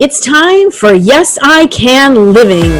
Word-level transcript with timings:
It's 0.00 0.20
time 0.20 0.70
for 0.70 0.94
Yes 0.94 1.38
I 1.42 1.66
Can 1.66 2.32
Living. 2.32 2.70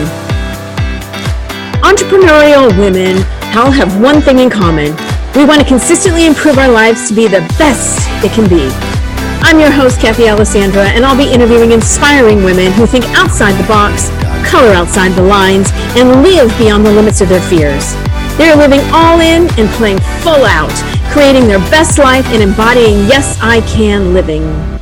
Entrepreneurial 1.82 2.70
women 2.78 3.16
all 3.58 3.72
have 3.72 4.00
one 4.00 4.20
thing 4.20 4.38
in 4.38 4.48
common. 4.48 4.94
We 5.34 5.44
want 5.44 5.60
to 5.60 5.66
consistently 5.66 6.26
improve 6.26 6.58
our 6.58 6.68
lives 6.68 7.08
to 7.08 7.16
be 7.16 7.26
the 7.26 7.40
best 7.58 8.06
it 8.24 8.30
can 8.30 8.48
be. 8.48 8.70
I'm 9.42 9.58
your 9.58 9.72
host, 9.72 9.98
Kathy 9.98 10.28
Alessandra, 10.28 10.84
and 10.84 11.04
I'll 11.04 11.18
be 11.18 11.28
interviewing 11.28 11.72
inspiring 11.72 12.44
women 12.44 12.70
who 12.70 12.86
think 12.86 13.04
outside 13.18 13.60
the 13.60 13.66
box, 13.66 14.10
color 14.48 14.70
outside 14.70 15.10
the 15.16 15.26
lines, 15.26 15.70
and 15.98 16.22
live 16.22 16.56
beyond 16.56 16.86
the 16.86 16.92
limits 16.92 17.20
of 17.20 17.28
their 17.28 17.42
fears. 17.42 17.94
They're 18.38 18.54
living 18.54 18.82
all 18.92 19.18
in 19.18 19.50
and 19.58 19.68
playing 19.70 19.98
full 20.22 20.46
out, 20.46 20.70
creating 21.10 21.48
their 21.48 21.58
best 21.68 21.98
life 21.98 22.26
and 22.26 22.44
embodying 22.44 23.08
Yes 23.10 23.40
I 23.42 23.60
Can 23.62 24.14
living. 24.14 24.77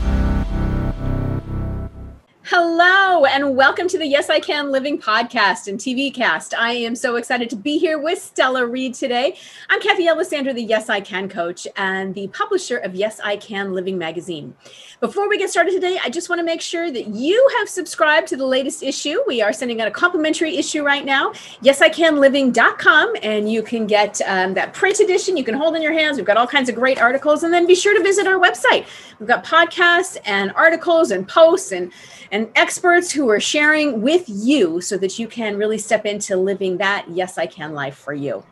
And 3.47 3.57
welcome 3.57 3.87
to 3.87 3.97
the 3.97 4.09
Yes 4.09 4.29
I 4.29 4.41
Can 4.41 4.73
Living 4.73 4.99
podcast 4.99 5.69
and 5.69 5.79
TV 5.79 6.13
cast. 6.13 6.53
I 6.53 6.73
am 6.73 6.97
so 6.97 7.15
excited 7.15 7.49
to 7.51 7.55
be 7.55 7.79
here 7.79 7.97
with 7.97 8.21
Stella 8.21 8.67
Reid 8.67 8.95
today. 8.95 9.39
I'm 9.71 9.81
Kathy 9.81 10.09
Alessandra, 10.09 10.53
the 10.53 10.65
Yes 10.65 10.89
I 10.89 11.01
Can 11.01 11.29
coach 11.29 11.69
and 11.77 12.13
the 12.13 12.27
publisher 12.27 12.79
of 12.79 12.97
Yes 12.97 13.21
I 13.23 13.37
Can 13.37 13.73
Living 13.73 13.99
magazine. 13.99 14.57
Before 15.07 15.29
we 15.29 15.39
get 15.39 15.51
started 15.51 15.71
today, 15.71 16.01
I 16.03 16.11
just 16.11 16.29
want 16.29 16.41
to 16.41 16.45
make 16.45 16.61
sure 16.61 16.91
that 16.91 17.07
you 17.07 17.49
have 17.59 17.69
subscribed 17.69 18.27
to 18.27 18.37
the 18.37 18.45
latest 18.45 18.83
issue. 18.83 19.21
We 19.25 19.41
are 19.41 19.53
sending 19.53 19.81
out 19.81 19.87
a 19.87 19.91
complimentary 19.93 20.57
issue 20.57 20.83
right 20.83 21.05
now, 21.05 21.31
yesicanliving.com, 21.63 23.15
and 23.23 23.49
you 23.49 23.63
can 23.63 23.87
get 23.87 24.21
um, 24.27 24.55
that 24.55 24.75
print 24.75 24.99
edition 24.99 25.37
you 25.37 25.45
can 25.45 25.55
hold 25.55 25.77
in 25.77 25.83
your 25.83 25.93
hands. 25.93 26.17
We've 26.17 26.27
got 26.27 26.37
all 26.37 26.49
kinds 26.49 26.69
of 26.69 26.75
great 26.75 27.01
articles, 27.01 27.45
and 27.45 27.55
then 27.55 27.69
be 27.69 27.77
sure 27.77 27.97
to 27.97 28.03
visit 28.03 28.27
our 28.27 28.35
website. 28.35 28.85
We've 29.21 29.29
got 29.29 29.45
podcasts 29.45 30.17
and 30.25 30.51
articles 30.57 31.13
and 31.13 31.29
posts 31.29 31.71
and 31.71 31.93
and 32.33 32.51
experts 32.57 33.13
who 33.13 33.31
are 33.31 33.39
sharing 33.39 34.03
with 34.03 34.25
you 34.27 34.81
so 34.81 34.99
that 34.99 35.21
you 35.21 35.29
can 35.29 35.57
really 35.57 35.79
step 35.79 36.05
into 36.05 36.37
living 36.37 36.79
that 36.79 37.07
yes 37.11 37.39
I 37.39 37.47
can 37.47 37.75
life 37.75 37.97
for 37.97 38.13
you. 38.13 38.43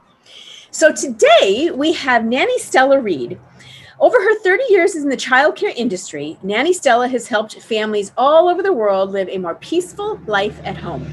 So 0.71 0.93
today 0.93 1.73
we 1.75 1.95
have 1.95 2.25
Nanny 2.25 2.61
Stella 2.61 3.01
Reid. 3.01 3.41
Over 4.01 4.21
her 4.21 4.35
30 4.41 4.65
years 4.71 4.97
in 4.97 5.09
the 5.09 5.17
childcare 5.17 5.73
industry, 5.77 6.37
Nanny 6.43 6.73
Stella 6.73 7.07
has 7.07 7.29
helped 7.29 7.61
families 7.63 8.11
all 8.17 8.49
over 8.49 8.61
the 8.61 8.73
world 8.73 9.11
live 9.11 9.29
a 9.29 9.39
more 9.39 9.55
peaceful 9.55 10.19
life 10.27 10.61
at 10.65 10.77
home. 10.77 11.07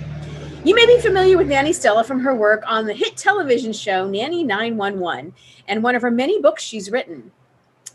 You 0.64 0.74
may 0.74 0.88
be 0.88 1.00
familiar 1.00 1.38
with 1.38 1.48
Nanny 1.48 1.74
Stella 1.74 2.04
from 2.04 2.22
her 2.22 2.36
work 2.36 2.64
on 2.66 2.88
the 2.88 2.94
hit 2.94 3.18
television 3.18 3.72
show 3.72 4.08
Nanny 4.08 4.44
911 4.44 5.34
and 5.68 5.84
one 5.84 5.94
of 5.94 6.02
her 6.02 6.10
many 6.10 6.42
books 6.42 6.64
she's 6.64 6.90
written. 6.90 7.32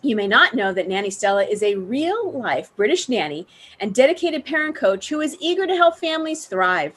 You 0.03 0.15
may 0.15 0.29
not 0.29 0.55
know 0.55 0.73
that 0.73 0.89
Nanny 0.89 1.11
Stella 1.11 1.45
is 1.45 1.65
a 1.65 1.75
real 1.75 2.31
life 2.31 2.71
British 2.77 3.09
nanny 3.09 3.47
and 3.81 3.93
dedicated 3.93 4.45
parent 4.45 4.77
coach 4.77 5.09
who 5.09 5.21
is 5.21 5.37
eager 5.41 5.67
to 5.67 5.75
help 5.75 5.99
families 5.99 6.47
thrive. 6.47 6.93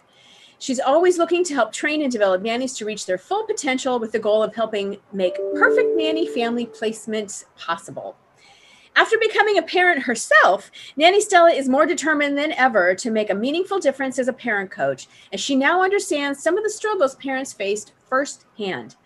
She's 0.60 0.82
always 0.82 1.18
looking 1.18 1.46
to 1.46 1.54
help 1.54 1.72
train 1.72 2.02
and 2.02 2.12
develop 2.12 2.42
nannies 2.42 2.74
to 2.76 2.86
reach 2.86 3.06
their 3.06 3.18
full 3.18 3.46
potential 3.46 3.98
with 3.98 4.12
the 4.12 4.20
goal 4.20 4.44
of 4.44 4.54
helping 4.54 4.98
make 5.14 5.38
perfect 5.56 5.96
nanny 5.96 6.28
family 6.28 6.66
placements 6.66 7.46
possible. 7.58 8.18
After 8.94 9.18
becoming 9.18 9.58
a 9.58 9.64
parent 9.64 10.04
herself, 10.04 10.70
Nanny 10.98 11.22
Stella 11.22 11.52
is 11.52 11.70
more 11.70 11.86
determined 11.86 12.38
than 12.38 12.52
ever 12.52 12.94
to 12.96 13.10
make 13.10 13.30
a 13.30 13.36
meaningful 13.36 13.80
difference 13.80 14.20
as 14.20 14.28
a 14.28 14.34
parent 14.34 14.70
coach, 14.70 15.08
as 15.32 15.40
she 15.40 15.56
now 15.56 15.82
understands 15.82 16.44
some 16.44 16.58
of 16.58 16.66
the 16.66 16.70
struggles 16.70 17.16
parents 17.16 17.54
faced 17.54 17.94
firsthand. 18.10 18.98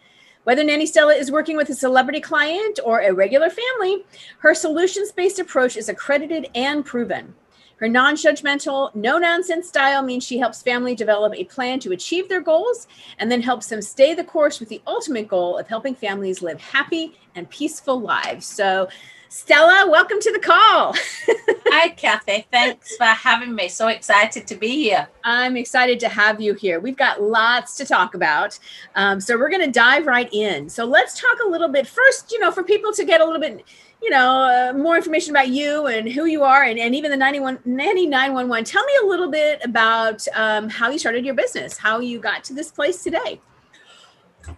Whether 0.45 0.63
Nanny 0.63 0.87
Stella 0.87 1.13
is 1.13 1.31
working 1.31 1.55
with 1.55 1.69
a 1.69 1.75
celebrity 1.75 2.19
client 2.19 2.79
or 2.83 3.01
a 3.01 3.13
regular 3.13 3.51
family, 3.51 4.03
her 4.39 4.55
solutions 4.55 5.11
based 5.11 5.37
approach 5.37 5.77
is 5.77 5.87
accredited 5.87 6.49
and 6.55 6.83
proven. 6.83 7.35
Her 7.83 7.89
non 7.89 8.15
judgmental, 8.15 8.95
no 8.95 9.17
nonsense 9.17 9.67
style 9.67 10.03
means 10.03 10.23
she 10.23 10.37
helps 10.37 10.61
family 10.61 10.95
develop 10.95 11.33
a 11.35 11.43
plan 11.43 11.81
to 11.81 11.91
achieve 11.91 12.29
their 12.29 12.39
goals 12.39 12.87
and 13.19 13.29
then 13.29 13.41
helps 13.41 13.67
them 13.67 13.81
stay 13.81 14.13
the 14.13 14.23
course 14.23 14.61
with 14.61 14.69
the 14.69 14.81
ultimate 14.87 15.27
goal 15.27 15.57
of 15.57 15.67
helping 15.67 15.93
families 15.93 16.41
live 16.41 16.61
happy 16.61 17.19
and 17.35 17.49
peaceful 17.49 17.99
lives. 17.99 18.45
So, 18.45 18.87
Stella, 19.27 19.89
welcome 19.91 20.21
to 20.21 20.31
the 20.31 20.39
call. 20.39 20.95
Hi, 21.67 21.89
Kathy. 21.89 22.47
Thanks 22.49 22.95
for 22.95 23.03
having 23.03 23.53
me. 23.53 23.67
So 23.67 23.89
excited 23.89 24.47
to 24.47 24.55
be 24.55 24.81
here. 24.81 25.09
I'm 25.25 25.57
excited 25.57 25.99
to 26.01 26.07
have 26.07 26.39
you 26.39 26.53
here. 26.53 26.79
We've 26.79 26.95
got 26.95 27.21
lots 27.21 27.75
to 27.75 27.85
talk 27.85 28.15
about. 28.15 28.57
Um, 28.95 29.19
so, 29.19 29.37
we're 29.37 29.49
going 29.49 29.65
to 29.65 29.71
dive 29.71 30.07
right 30.07 30.29
in. 30.31 30.69
So, 30.69 30.85
let's 30.85 31.19
talk 31.19 31.37
a 31.45 31.49
little 31.49 31.67
bit 31.67 31.85
first, 31.85 32.31
you 32.31 32.39
know, 32.39 32.49
for 32.49 32.63
people 32.63 32.93
to 32.93 33.03
get 33.03 33.19
a 33.19 33.25
little 33.25 33.41
bit 33.41 33.65
you 34.03 34.09
know, 34.09 34.71
uh, 34.73 34.77
more 34.77 34.97
information 34.97 35.31
about 35.31 35.47
you 35.47 35.87
and 35.87 36.11
who 36.11 36.25
you 36.25 36.43
are 36.43 36.63
and, 36.63 36.77
and 36.77 36.93
even 36.93 37.09
the 37.09 37.15
91, 37.15 37.59
Nanny 37.63 38.05
911. 38.05 38.65
Tell 38.65 38.83
me 38.83 38.93
a 39.01 39.05
little 39.05 39.31
bit 39.31 39.61
about 39.63 40.27
um, 40.35 40.67
how 40.69 40.89
you 40.89 40.99
started 40.99 41.23
your 41.25 41.35
business, 41.35 41.77
how 41.77 42.01
you 42.01 42.19
got 42.19 42.43
to 42.43 42.53
this 42.53 42.69
place 42.69 43.01
today. 43.01 43.39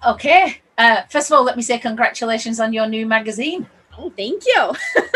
Okay. 0.05 0.61
Uh, 0.79 1.03
first 1.11 1.29
of 1.29 1.37
all, 1.37 1.43
let 1.43 1.55
me 1.55 1.61
say 1.61 1.77
congratulations 1.77 2.59
on 2.59 2.73
your 2.73 2.87
new 2.87 3.05
magazine. 3.05 3.67
Oh, 3.99 4.11
thank 4.17 4.43
you. 4.47 4.71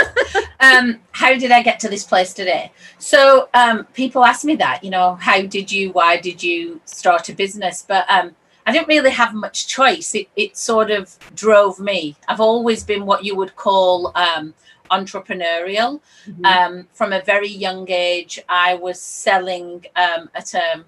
um, 0.59 0.99
how 1.11 1.35
did 1.35 1.51
I 1.51 1.63
get 1.63 1.79
to 1.81 1.89
this 1.89 2.03
place 2.03 2.31
today? 2.31 2.71
So 2.99 3.49
um, 3.55 3.85
people 3.95 4.23
ask 4.23 4.45
me 4.45 4.55
that, 4.57 4.83
you 4.83 4.91
know, 4.91 5.15
how 5.15 5.41
did 5.41 5.71
you, 5.71 5.91
why 5.91 6.17
did 6.17 6.43
you 6.43 6.79
start 6.85 7.29
a 7.29 7.33
business? 7.33 7.83
But 7.85 8.09
um, 8.11 8.35
I 8.69 8.71
didn't 8.71 8.87
really 8.87 9.09
have 9.09 9.33
much 9.33 9.65
choice. 9.65 10.13
It, 10.13 10.27
it 10.35 10.55
sort 10.55 10.91
of 10.91 11.17
drove 11.33 11.79
me. 11.79 12.15
I've 12.27 12.39
always 12.39 12.83
been 12.83 13.07
what 13.07 13.25
you 13.25 13.35
would 13.35 13.55
call 13.55 14.11
um, 14.13 14.53
entrepreneurial. 14.91 16.01
Mm-hmm. 16.27 16.45
Um, 16.45 16.87
from 16.93 17.11
a 17.11 17.23
very 17.23 17.49
young 17.49 17.89
age, 17.89 18.39
I 18.47 18.75
was 18.75 19.01
selling 19.01 19.87
um, 19.95 20.29
at 20.35 20.53
a, 20.53 20.83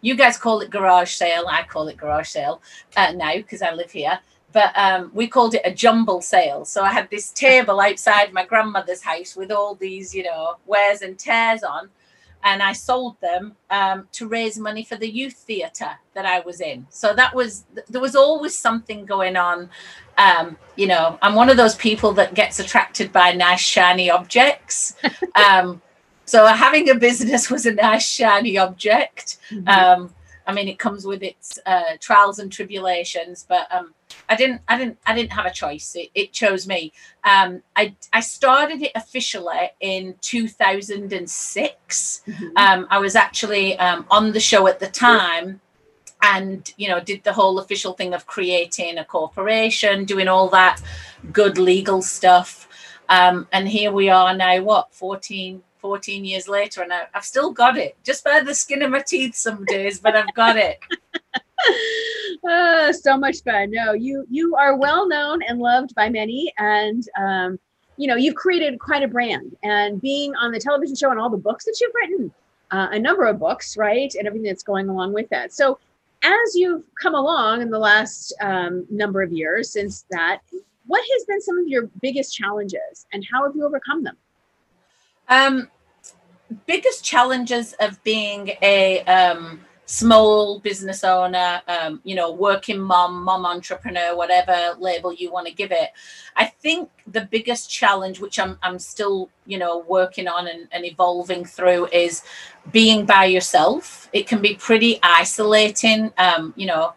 you 0.00 0.14
guys 0.14 0.38
call 0.38 0.60
it 0.60 0.70
garage 0.70 1.10
sale. 1.10 1.46
I 1.50 1.64
call 1.64 1.88
it 1.88 1.96
garage 1.96 2.28
sale 2.28 2.62
uh, 2.96 3.10
now 3.10 3.34
because 3.34 3.62
I 3.62 3.72
live 3.74 3.90
here. 3.90 4.20
But 4.52 4.70
um, 4.78 5.10
we 5.12 5.26
called 5.26 5.54
it 5.54 5.62
a 5.64 5.74
jumble 5.74 6.22
sale. 6.22 6.64
So 6.64 6.84
I 6.84 6.92
had 6.92 7.10
this 7.10 7.32
table 7.32 7.80
outside 7.80 8.32
my 8.32 8.46
grandmother's 8.46 9.02
house 9.02 9.34
with 9.34 9.50
all 9.50 9.74
these, 9.74 10.14
you 10.14 10.22
know, 10.22 10.54
wears 10.66 11.02
and 11.02 11.18
tears 11.18 11.64
on 11.64 11.90
and 12.44 12.62
I 12.62 12.72
sold 12.72 13.20
them 13.20 13.56
um, 13.70 14.08
to 14.12 14.28
raise 14.28 14.58
money 14.58 14.84
for 14.84 14.96
the 14.96 15.08
youth 15.08 15.34
theatre 15.34 15.98
that 16.14 16.24
I 16.24 16.40
was 16.40 16.60
in. 16.60 16.86
So 16.90 17.14
that 17.14 17.34
was 17.34 17.64
there 17.88 18.00
was 18.00 18.16
always 18.16 18.54
something 18.54 19.04
going 19.04 19.36
on. 19.36 19.70
Um, 20.16 20.56
you 20.76 20.86
know, 20.86 21.18
I'm 21.22 21.34
one 21.34 21.50
of 21.50 21.56
those 21.56 21.74
people 21.74 22.12
that 22.14 22.34
gets 22.34 22.58
attracted 22.58 23.12
by 23.12 23.32
nice 23.32 23.60
shiny 23.60 24.10
objects. 24.10 24.94
um, 25.34 25.82
so 26.24 26.46
having 26.46 26.90
a 26.90 26.94
business 26.94 27.50
was 27.50 27.66
a 27.66 27.72
nice 27.72 28.06
shiny 28.06 28.58
object. 28.58 29.38
Mm-hmm. 29.50 29.68
I 30.48 30.54
mean, 30.54 30.66
it 30.66 30.78
comes 30.78 31.06
with 31.06 31.22
its 31.22 31.58
uh, 31.66 31.98
trials 32.00 32.38
and 32.38 32.50
tribulations, 32.50 33.44
but 33.46 33.66
um, 33.70 33.92
I 34.30 34.34
didn't, 34.34 34.62
I 34.66 34.78
didn't, 34.78 34.96
I 35.04 35.14
didn't 35.14 35.32
have 35.32 35.44
a 35.44 35.52
choice. 35.52 35.94
It, 35.94 36.08
it 36.14 36.32
chose 36.32 36.66
me. 36.66 36.94
Um, 37.22 37.62
I, 37.76 37.94
I 38.14 38.20
started 38.20 38.80
it 38.80 38.92
officially 38.94 39.70
in 39.80 40.14
2006. 40.22 42.22
Mm-hmm. 42.26 42.46
Um, 42.56 42.86
I 42.90 42.98
was 42.98 43.14
actually 43.14 43.78
um, 43.78 44.06
on 44.10 44.32
the 44.32 44.40
show 44.40 44.66
at 44.68 44.80
the 44.80 44.88
time, 44.88 45.60
and 46.22 46.72
you 46.78 46.88
know, 46.88 46.98
did 46.98 47.24
the 47.24 47.34
whole 47.34 47.58
official 47.58 47.92
thing 47.92 48.14
of 48.14 48.26
creating 48.26 48.96
a 48.96 49.04
corporation, 49.04 50.06
doing 50.06 50.28
all 50.28 50.48
that 50.48 50.80
good 51.30 51.58
legal 51.58 52.00
stuff. 52.00 52.66
Um, 53.10 53.46
and 53.52 53.68
here 53.68 53.92
we 53.92 54.08
are 54.08 54.34
now. 54.34 54.62
What 54.62 54.94
14, 54.94 55.62
14 55.80 56.24
years 56.24 56.48
later, 56.48 56.82
and 56.82 56.92
I, 56.92 57.02
have 57.12 57.24
still 57.24 57.52
got 57.52 57.76
it 57.76 57.96
just 58.04 58.24
by 58.24 58.40
the 58.40 58.54
skin 58.54 58.82
of 58.82 58.90
my 58.90 59.00
teeth 59.00 59.34
some 59.34 59.64
days, 59.64 59.98
but 59.98 60.16
I've 60.16 60.32
got 60.34 60.56
it. 60.56 60.78
uh, 62.48 62.92
so 62.92 63.16
much 63.16 63.42
fun. 63.42 63.70
No, 63.70 63.92
you 63.92 64.26
you 64.30 64.56
are 64.56 64.76
well 64.76 65.08
known 65.08 65.42
and 65.42 65.58
loved 65.58 65.94
by 65.94 66.08
many, 66.08 66.52
and 66.58 67.04
um, 67.18 67.58
you 67.96 68.06
know 68.06 68.16
you've 68.16 68.34
created 68.34 68.78
quite 68.78 69.02
a 69.02 69.08
brand. 69.08 69.56
And 69.62 70.00
being 70.00 70.34
on 70.36 70.52
the 70.52 70.60
television 70.60 70.96
show 70.96 71.10
and 71.10 71.20
all 71.20 71.30
the 71.30 71.36
books 71.36 71.64
that 71.64 71.78
you've 71.80 71.94
written, 71.94 72.32
uh, 72.70 72.88
a 72.92 72.98
number 72.98 73.24
of 73.24 73.38
books, 73.38 73.76
right, 73.76 74.12
and 74.14 74.26
everything 74.26 74.46
that's 74.46 74.62
going 74.62 74.88
along 74.88 75.12
with 75.12 75.28
that. 75.30 75.52
So, 75.52 75.78
as 76.22 76.54
you've 76.54 76.84
come 77.00 77.14
along 77.14 77.62
in 77.62 77.70
the 77.70 77.78
last 77.78 78.34
um, 78.40 78.86
number 78.90 79.22
of 79.22 79.32
years 79.32 79.70
since 79.70 80.04
that, 80.10 80.40
what 80.86 81.02
has 81.12 81.24
been 81.24 81.40
some 81.40 81.58
of 81.58 81.68
your 81.68 81.88
biggest 82.00 82.34
challenges, 82.34 83.06
and 83.12 83.24
how 83.30 83.44
have 83.44 83.54
you 83.54 83.64
overcome 83.64 84.02
them? 84.02 84.16
Um, 85.28 85.70
biggest 86.66 87.04
challenges 87.04 87.74
of 87.80 88.02
being 88.04 88.52
a 88.62 89.04
um, 89.04 89.60
small 89.86 90.60
business 90.60 91.02
owner, 91.02 91.62
um, 91.66 92.00
you 92.04 92.14
know, 92.14 92.30
working 92.30 92.78
mom, 92.78 93.22
mom 93.22 93.46
entrepreneur, 93.46 94.14
whatever 94.14 94.74
label 94.78 95.12
you 95.12 95.32
want 95.32 95.46
to 95.46 95.52
give 95.52 95.72
it. 95.72 95.90
I 96.36 96.44
think 96.46 96.90
the 97.06 97.22
biggest 97.22 97.70
challenge, 97.70 98.20
which 98.20 98.38
I'm, 98.38 98.58
I'm 98.62 98.78
still, 98.78 99.30
you 99.46 99.58
know, 99.58 99.78
working 99.88 100.28
on 100.28 100.46
and, 100.46 100.68
and 100.72 100.84
evolving 100.84 101.44
through, 101.44 101.86
is 101.86 102.22
being 102.70 103.06
by 103.06 103.24
yourself. 103.24 104.08
It 104.12 104.26
can 104.26 104.42
be 104.42 104.54
pretty 104.54 105.00
isolating. 105.02 106.12
Um, 106.18 106.52
you 106.56 106.66
know, 106.66 106.92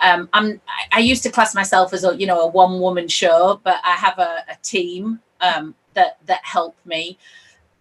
um, 0.00 0.28
I'm 0.32 0.60
I 0.92 1.00
used 1.00 1.22
to 1.24 1.30
class 1.30 1.54
myself 1.54 1.92
as 1.92 2.04
a 2.04 2.14
you 2.16 2.26
know 2.26 2.42
a 2.42 2.46
one 2.46 2.78
woman 2.78 3.08
show, 3.08 3.60
but 3.64 3.80
I 3.84 3.92
have 3.92 4.18
a, 4.18 4.44
a 4.48 4.56
team 4.62 5.20
um, 5.40 5.74
that 5.94 6.18
that 6.26 6.44
help 6.44 6.76
me 6.84 7.18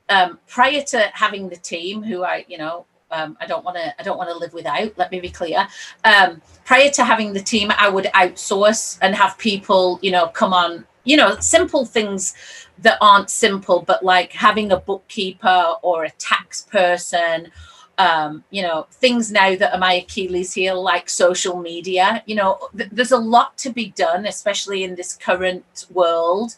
um, 0.09 0.39
prior 0.48 0.81
to 0.81 1.00
having 1.13 1.50
the 1.50 1.57
team, 1.57 2.04
who 2.04 2.24
I, 2.24 2.45
you 2.48 2.57
know, 2.57 2.86
um, 3.12 3.38
I 3.39 3.45
don't 3.45 3.63
want 3.63 3.77
to. 3.77 4.00
I 4.00 4.04
don't 4.04 4.18
want 4.18 4.30
to 4.30 4.38
live 4.38 4.54
without. 4.54 4.98
Let 4.98 5.12
me 5.12 5.19
be 5.19 5.30
clear. 5.30 5.68
Um, 6.04 6.42
prior 6.65 6.89
to 6.92 7.04
having 7.04 7.33
the 7.33 7.39
team, 7.42 7.71
I 7.77 7.89
would 7.89 8.06
outsource 8.06 8.98
and 9.01 9.15
have 9.15 9.38
people, 9.38 10.00
you 10.01 10.12
know, 10.12 10.27
come 10.27 10.54
on. 10.54 10.86
You 11.06 11.15
know, 11.15 11.38
simple 11.39 11.86
things 11.86 12.36
that 12.80 12.98
aren't 13.00 13.30
simple, 13.30 13.81
but 13.81 14.04
like 14.04 14.33
having 14.33 14.71
a 14.71 14.77
bookkeeper 14.77 15.75
or 15.81 16.04
a 16.04 16.12
tax 16.12 16.63
person. 16.63 17.51
Um, 18.00 18.44
you 18.51 18.62
know, 18.62 18.86
things 18.92 19.31
now 19.31 19.56
that 19.56 19.74
are 19.74 19.80
my 19.80 19.94
Achilles 19.94 20.54
heel, 20.54 20.83
like 20.83 21.09
social 21.09 21.59
media. 21.59 22.21
You 22.27 22.36
know, 22.36 22.69
th- 22.77 22.92
there's 22.92 23.12
a 23.12 23.18
lot 23.18 23.57
to 23.59 23.71
be 23.71 23.88
done, 23.95 24.27
especially 24.27 24.83
in 24.83 24.94
this 24.95 25.15
current 25.15 25.88
world. 25.92 26.56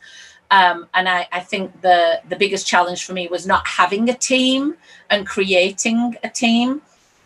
Um, 0.51 0.87
and 0.93 1.07
I, 1.07 1.27
I, 1.31 1.41
think 1.41 1.81
the 1.81 2.21
the 2.27 2.35
biggest 2.35 2.65
challenge 2.65 3.05
for 3.05 3.13
me 3.13 3.27
was 3.27 3.45
not 3.45 3.67
having 3.67 4.09
a 4.09 4.15
team 4.15 4.75
and 5.11 5.27
creating 5.27 6.15
a 6.23 6.29
team. 6.29 6.81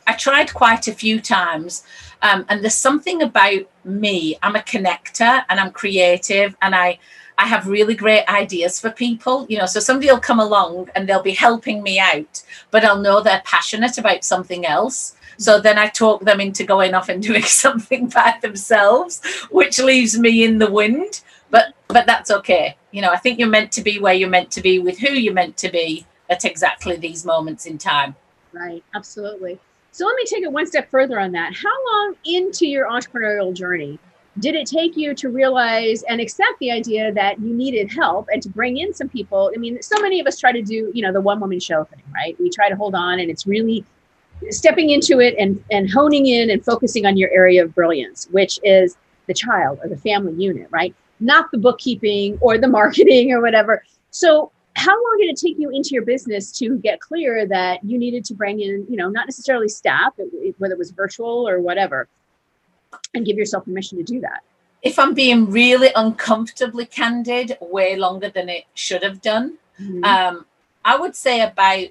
I 0.05 0.13
tried 0.13 0.53
quite 0.53 0.89
a 0.89 0.93
few 0.93 1.21
times, 1.21 1.83
um, 2.21 2.45
and 2.49 2.61
there's 2.61 2.75
something 2.75 3.21
about 3.21 3.61
me. 3.85 4.37
I'm 4.43 4.57
a 4.57 4.59
connector, 4.59 5.45
and 5.47 5.57
I'm 5.57 5.71
creative, 5.71 6.57
and 6.61 6.75
I 6.75 6.99
I 7.37 7.47
have 7.47 7.67
really 7.67 7.95
great 7.95 8.27
ideas 8.27 8.79
for 8.79 8.89
people. 8.89 9.45
You 9.47 9.59
know, 9.59 9.67
so 9.67 9.79
somebody 9.79 10.11
will 10.11 10.19
come 10.19 10.41
along 10.41 10.89
and 10.93 11.07
they'll 11.07 11.23
be 11.23 11.31
helping 11.31 11.81
me 11.81 11.99
out, 11.99 12.43
but 12.71 12.83
I'll 12.83 12.99
know 12.99 13.21
they're 13.21 13.41
passionate 13.45 13.97
about 13.97 14.25
something 14.25 14.65
else. 14.65 15.15
So 15.37 15.59
then 15.59 15.77
I 15.77 15.87
talk 15.87 16.21
them 16.23 16.39
into 16.39 16.63
going 16.63 16.93
off 16.93 17.09
and 17.09 17.23
doing 17.29 17.43
something 17.43 18.07
by 18.07 18.35
themselves, 18.41 19.21
which 19.49 19.79
leaves 19.79 20.19
me 20.19 20.43
in 20.43 20.59
the 20.59 20.71
wind 20.71 21.21
but 21.93 22.05
that's 22.05 22.31
okay. 22.31 22.77
You 22.91 23.01
know 23.01 23.11
i 23.11 23.17
think 23.17 23.39
you're 23.39 23.49
meant 23.49 23.71
to 23.73 23.81
be 23.81 23.99
where 23.99 24.13
you're 24.13 24.29
meant 24.29 24.51
to 24.51 24.61
be 24.61 24.79
with 24.79 24.99
who 24.99 25.09
you're 25.09 25.33
meant 25.33 25.57
to 25.57 25.69
be 25.69 26.05
at 26.29 26.45
exactly 26.45 26.95
these 26.95 27.25
moments 27.25 27.65
in 27.65 27.77
time. 27.77 28.15
Right 28.51 28.83
absolutely. 28.95 29.59
So 29.91 30.05
let 30.05 30.15
me 30.15 30.25
take 30.25 30.43
it 30.43 30.51
one 30.51 30.65
step 30.65 30.89
further 30.89 31.19
on 31.19 31.31
that. 31.33 31.53
How 31.53 31.85
long 31.91 32.15
into 32.25 32.65
your 32.67 32.87
entrepreneurial 32.89 33.53
journey 33.53 33.99
did 34.39 34.55
it 34.55 34.65
take 34.65 34.97
you 34.97 35.13
to 35.13 35.29
realize 35.29 36.01
and 36.03 36.19
accept 36.19 36.57
the 36.59 36.71
idea 36.71 37.13
that 37.13 37.39
you 37.39 37.53
needed 37.53 37.91
help 37.91 38.27
and 38.33 38.41
to 38.41 38.49
bring 38.49 38.77
in 38.77 38.93
some 38.93 39.09
people? 39.09 39.51
I 39.55 39.57
mean 39.57 39.81
so 39.81 39.99
many 40.01 40.19
of 40.19 40.27
us 40.27 40.39
try 40.39 40.51
to 40.51 40.61
do 40.61 40.91
you 40.93 41.01
know 41.01 41.13
the 41.13 41.21
one 41.21 41.39
woman 41.39 41.59
show 41.59 41.83
thing 41.85 42.03
right? 42.13 42.35
We 42.39 42.49
try 42.49 42.69
to 42.69 42.75
hold 42.75 42.95
on 42.95 43.19
and 43.19 43.29
it's 43.29 43.47
really 43.47 43.85
stepping 44.49 44.89
into 44.89 45.19
it 45.19 45.35
and 45.37 45.63
and 45.71 45.89
honing 45.89 46.25
in 46.25 46.49
and 46.49 46.63
focusing 46.63 47.05
on 47.05 47.17
your 47.17 47.29
area 47.31 47.63
of 47.63 47.73
brilliance 47.73 48.27
which 48.31 48.59
is 48.63 48.97
the 49.27 49.33
child 49.33 49.79
or 49.81 49.87
the 49.87 49.97
family 49.97 50.33
unit 50.33 50.67
right 50.69 50.93
not 51.19 51.51
the 51.51 51.57
bookkeeping 51.57 52.37
or 52.41 52.57
the 52.57 52.67
marketing 52.79 53.31
or 53.31 53.41
whatever. 53.41 53.83
So 54.11 54.51
how 54.75 54.91
long 54.91 55.17
did 55.19 55.29
it 55.29 55.37
take 55.37 55.57
you 55.59 55.69
into 55.69 55.89
your 55.91 56.03
business 56.03 56.51
to 56.59 56.77
get 56.79 56.99
clear 56.99 57.45
that 57.47 57.83
you 57.83 57.97
needed 57.97 58.25
to 58.25 58.33
bring 58.33 58.59
in, 58.59 58.85
you 58.89 58.95
know, 58.95 59.09
not 59.09 59.27
necessarily 59.27 59.69
staff, 59.69 60.13
whether 60.57 60.73
it 60.73 60.77
was 60.77 60.91
virtual 60.91 61.47
or 61.47 61.59
whatever, 61.59 62.07
and 63.13 63.25
give 63.25 63.37
yourself 63.37 63.65
permission 63.65 63.97
to 63.97 64.03
do 64.03 64.19
that? 64.21 64.41
If 64.81 64.99
I'm 64.99 65.13
being 65.13 65.49
really 65.49 65.91
uncomfortably 65.95 66.85
candid, 66.85 67.57
way 67.61 67.95
longer 67.95 68.29
than 68.29 68.49
it 68.49 68.65
should 68.73 69.03
have 69.03 69.21
done. 69.21 69.57
Mm-hmm. 69.79 70.03
Um, 70.03 70.45
I 70.83 70.97
would 70.97 71.15
say 71.15 71.41
about 71.41 71.87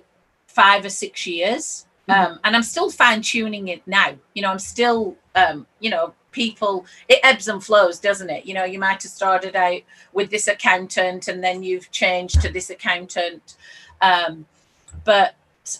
five 0.47 0.85
or 0.85 0.91
six 0.91 1.27
years. 1.27 1.87
Mm-hmm. 2.09 2.33
Um, 2.33 2.41
and 2.45 2.57
I'm 2.57 2.63
still 2.63 2.91
fine 2.91 3.23
tuning 3.23 3.69
it 3.69 3.83
now. 3.87 4.17
You 4.35 4.43
know, 4.43 4.51
I'm 4.51 4.59
still, 4.59 5.17
um, 5.35 5.67
you 5.81 5.91
know, 5.91 6.15
people 6.33 6.85
it 7.09 7.21
ebbs 7.23 7.49
and 7.49 7.63
flows 7.63 7.99
doesn't 7.99 8.31
it 8.31 8.45
you 8.45 8.55
know 8.55 8.65
you 8.65 8.79
might 8.79 9.03
have 9.03 9.13
started 9.13 9.55
out 9.55 9.81
with 10.13 10.31
this 10.31 10.49
accountant 10.49 11.29
and 11.29 11.43
then 11.43 11.63
you've 11.63 11.91
changed 11.91 12.41
to 12.41 12.51
this 12.51 12.71
accountant 12.71 13.57
um, 14.01 14.47
but 15.05 15.35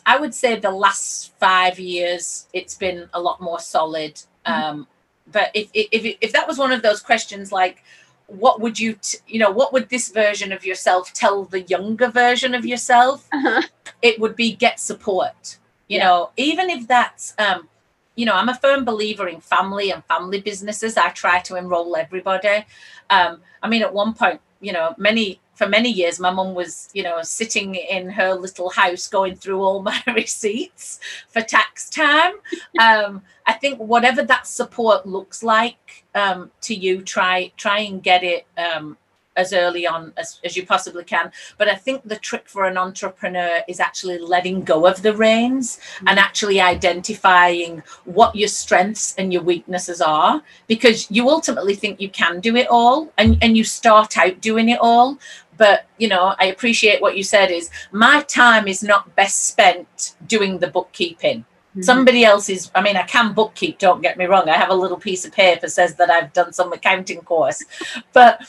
i 0.07 0.17
would 0.17 0.35
say 0.35 0.59
the 0.59 0.71
last 0.71 1.33
five 1.39 1.79
years 1.79 2.47
it's 2.53 2.77
been 2.77 3.09
a 3.15 3.21
lot 3.21 3.41
more 3.41 3.59
solid 3.59 4.15
mm-hmm. 4.47 4.53
um, 4.53 4.87
but 5.31 5.51
if, 5.55 5.69
if 5.75 6.17
if 6.21 6.33
that 6.33 6.47
was 6.47 6.59
one 6.59 6.73
of 6.73 6.83
those 6.83 7.01
questions 7.01 7.51
like 7.51 7.83
what 8.27 8.61
would 8.61 8.79
you 8.79 8.95
t- 8.95 9.19
you 9.27 9.39
know 9.39 9.51
what 9.51 9.73
would 9.73 9.89
this 9.89 10.09
version 10.09 10.53
of 10.53 10.65
yourself 10.65 11.13
tell 11.13 11.45
the 11.45 11.63
younger 11.63 12.09
version 12.09 12.55
of 12.55 12.65
yourself 12.65 13.29
uh-huh. 13.33 13.63
it 14.01 14.19
would 14.19 14.37
be 14.37 14.55
get 14.55 14.81
support 14.81 15.59
you 15.89 15.99
yeah. 15.99 16.05
know 16.05 16.31
even 16.37 16.71
if 16.71 16.87
that's 16.87 17.35
um 17.39 17.69
you 18.15 18.27
know, 18.27 18.35
I'm 18.35 18.49
a 18.49 18.55
firm 18.55 18.85
believer 18.85 19.29
in 19.29 19.41
family 19.41 19.91
and 19.91 20.05
family 20.05 20.41
businesses. 20.41 20.97
I 20.97 21.11
try 21.11 21.41
to 21.41 21.57
enroll 21.57 21.97
everybody. 21.97 22.67
Um, 23.11 23.41
I 23.63 23.69
mean, 23.69 23.83
at 23.83 23.93
one 23.93 24.15
point, 24.15 24.41
you 24.61 24.73
know, 24.73 24.95
many 24.99 25.41
for 25.55 25.69
many 25.69 25.91
years, 25.91 26.19
my 26.19 26.31
mum 26.31 26.55
was, 26.55 26.89
you 26.95 27.03
know, 27.03 27.23
sitting 27.23 27.75
in 27.75 28.09
her 28.11 28.35
little 28.35 28.71
house 28.71 29.07
going 29.07 29.37
through 29.37 29.63
all 29.63 29.83
my 29.83 30.03
receipts 30.15 30.99
for 31.29 31.43
tax 31.43 31.91
time. 31.91 32.35
Um, 32.81 33.23
I 33.47 33.53
think 33.53 33.79
whatever 33.79 34.23
that 34.23 34.47
support 34.47 35.07
looks 35.07 35.43
like 35.43 36.05
um, 36.15 36.51
to 36.63 36.75
you, 36.75 37.03
try 37.03 37.53
try 37.57 37.81
and 37.81 38.03
get 38.03 38.25
it 38.25 38.47
um, 38.57 38.97
as 39.37 39.53
early 39.53 39.87
on 39.87 40.13
as, 40.17 40.41
as 40.45 40.57
you 40.57 40.67
possibly 40.67 41.05
can. 41.05 41.33
But 41.59 41.69
I 41.69 41.75
think 41.75 42.03
the 42.05 42.17
trick 42.17 42.49
for 42.49 42.65
an 42.65 42.77
entrepreneur 42.77 43.63
is 43.69 43.81
actually 43.81 44.19
letting 44.19 44.63
go 44.63 44.87
of 44.87 45.03
the 45.03 45.15
reins 45.15 45.77
mm-hmm. 45.77 46.09
and 46.09 46.19
actually 46.19 46.61
identifying 46.61 47.83
what 48.05 48.35
your 48.37 48.49
strengths 48.49 49.15
and 49.17 49.33
your 49.33 49.43
weaknesses 49.43 50.01
are 50.01 50.43
because 50.67 51.11
you 51.11 51.29
ultimately 51.29 51.75
think 51.75 52.01
you 52.01 52.11
can 52.11 52.41
do 52.41 52.57
it 52.57 52.69
all 52.71 53.13
and, 53.19 53.39
and 53.43 53.57
you 53.57 53.65
start 53.65 54.19
out 54.19 54.41
doing 54.41 54.69
it 54.69 54.79
all. 54.81 55.19
But 55.57 55.87
you 55.99 56.09
know, 56.09 56.35
I 56.39 56.47
appreciate 56.47 57.01
what 57.01 57.17
you 57.17 57.23
said 57.23 57.51
is 57.51 57.71
my 57.93 58.23
time 58.23 58.67
is 58.67 58.83
not 58.83 59.15
best 59.17 59.47
spent 59.47 60.17
doing 60.27 60.59
the 60.59 60.67
bookkeeping 60.69 61.45
Mm-hmm. 61.73 61.83
Somebody 61.83 62.23
else's, 62.23 62.71
I 62.75 62.83
mean, 62.83 62.99
I 62.99 63.03
can 63.05 63.35
bookkeep, 63.35 63.79
don't 63.79 64.03
get 64.03 64.19
me 64.19 64.27
wrong. 64.27 64.47
I 64.47 64.59
have 64.59 64.69
a 64.69 64.75
little 64.75 64.99
piece 64.99 65.25
of 65.25 65.33
paper 65.33 65.69
says 65.69 65.95
that 65.95 66.11
I've 66.11 66.31
done 66.35 66.53
some 66.53 66.71
accounting 66.71 67.23
course, 67.23 67.65
but 68.13 68.43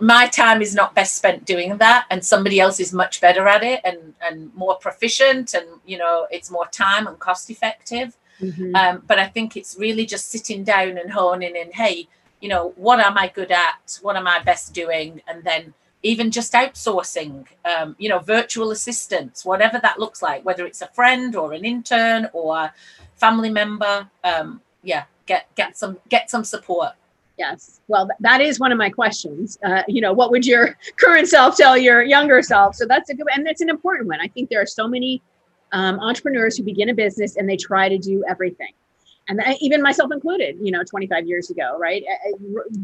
my 0.00 0.26
time 0.26 0.60
is 0.60 0.74
not 0.74 0.94
best 0.94 1.16
spent 1.16 1.46
doing 1.46 1.78
that. 1.78 2.04
And 2.10 2.22
somebody 2.22 2.60
else 2.60 2.78
is 2.78 2.92
much 2.92 3.22
better 3.22 3.48
at 3.48 3.62
it 3.62 3.80
and, 3.84 4.12
and 4.20 4.54
more 4.54 4.76
proficient. 4.76 5.54
And, 5.54 5.66
you 5.86 5.96
know, 5.96 6.26
it's 6.30 6.50
more 6.50 6.66
time 6.66 7.06
and 7.06 7.18
cost 7.18 7.48
effective. 7.48 8.14
Mm-hmm. 8.38 8.76
Um, 8.76 9.02
but 9.06 9.18
I 9.18 9.26
think 9.28 9.56
it's 9.56 9.76
really 9.78 10.04
just 10.04 10.30
sitting 10.30 10.62
down 10.62 10.98
and 10.98 11.10
honing 11.10 11.56
in, 11.56 11.72
hey, 11.72 12.06
you 12.40 12.50
know, 12.50 12.74
what 12.76 13.00
am 13.00 13.16
I 13.16 13.28
good 13.28 13.50
at? 13.50 13.98
What 14.02 14.16
am 14.16 14.26
I 14.26 14.40
best 14.42 14.74
doing? 14.74 15.22
And 15.26 15.42
then 15.42 15.72
even 16.02 16.30
just 16.30 16.52
outsourcing, 16.52 17.46
um, 17.64 17.96
you 17.98 18.08
know, 18.08 18.18
virtual 18.18 18.70
assistants, 18.70 19.44
whatever 19.44 19.78
that 19.80 19.98
looks 19.98 20.22
like, 20.22 20.44
whether 20.44 20.64
it's 20.64 20.80
a 20.82 20.86
friend 20.88 21.34
or 21.34 21.52
an 21.52 21.64
intern 21.64 22.28
or 22.32 22.56
a 22.56 22.74
family 23.16 23.50
member. 23.50 24.08
Um, 24.22 24.60
yeah, 24.82 25.04
get 25.26 25.52
get 25.54 25.76
some 25.76 25.98
get 26.08 26.30
some 26.30 26.44
support. 26.44 26.92
Yes. 27.36 27.80
Well, 27.86 28.08
that 28.18 28.40
is 28.40 28.58
one 28.58 28.72
of 28.72 28.78
my 28.78 28.90
questions. 28.90 29.58
Uh, 29.64 29.82
you 29.86 30.00
know, 30.00 30.12
what 30.12 30.30
would 30.32 30.44
your 30.44 30.76
current 30.96 31.28
self 31.28 31.56
tell 31.56 31.78
your 31.78 32.02
younger 32.02 32.42
self? 32.42 32.74
So 32.74 32.84
that's 32.84 33.10
a 33.10 33.14
good, 33.14 33.26
and 33.32 33.46
that's 33.46 33.60
an 33.60 33.68
important 33.68 34.08
one. 34.08 34.20
I 34.20 34.26
think 34.28 34.50
there 34.50 34.60
are 34.60 34.66
so 34.66 34.88
many 34.88 35.22
um, 35.72 36.00
entrepreneurs 36.00 36.56
who 36.56 36.64
begin 36.64 36.88
a 36.88 36.94
business 36.94 37.36
and 37.36 37.48
they 37.48 37.56
try 37.56 37.88
to 37.88 37.98
do 37.98 38.24
everything 38.28 38.72
and 39.28 39.40
even 39.60 39.82
myself 39.82 40.10
included 40.10 40.56
you 40.60 40.72
know 40.72 40.82
25 40.82 41.26
years 41.26 41.50
ago 41.50 41.76
right? 41.78 42.02
I, 42.08 42.28
I 42.28 42.32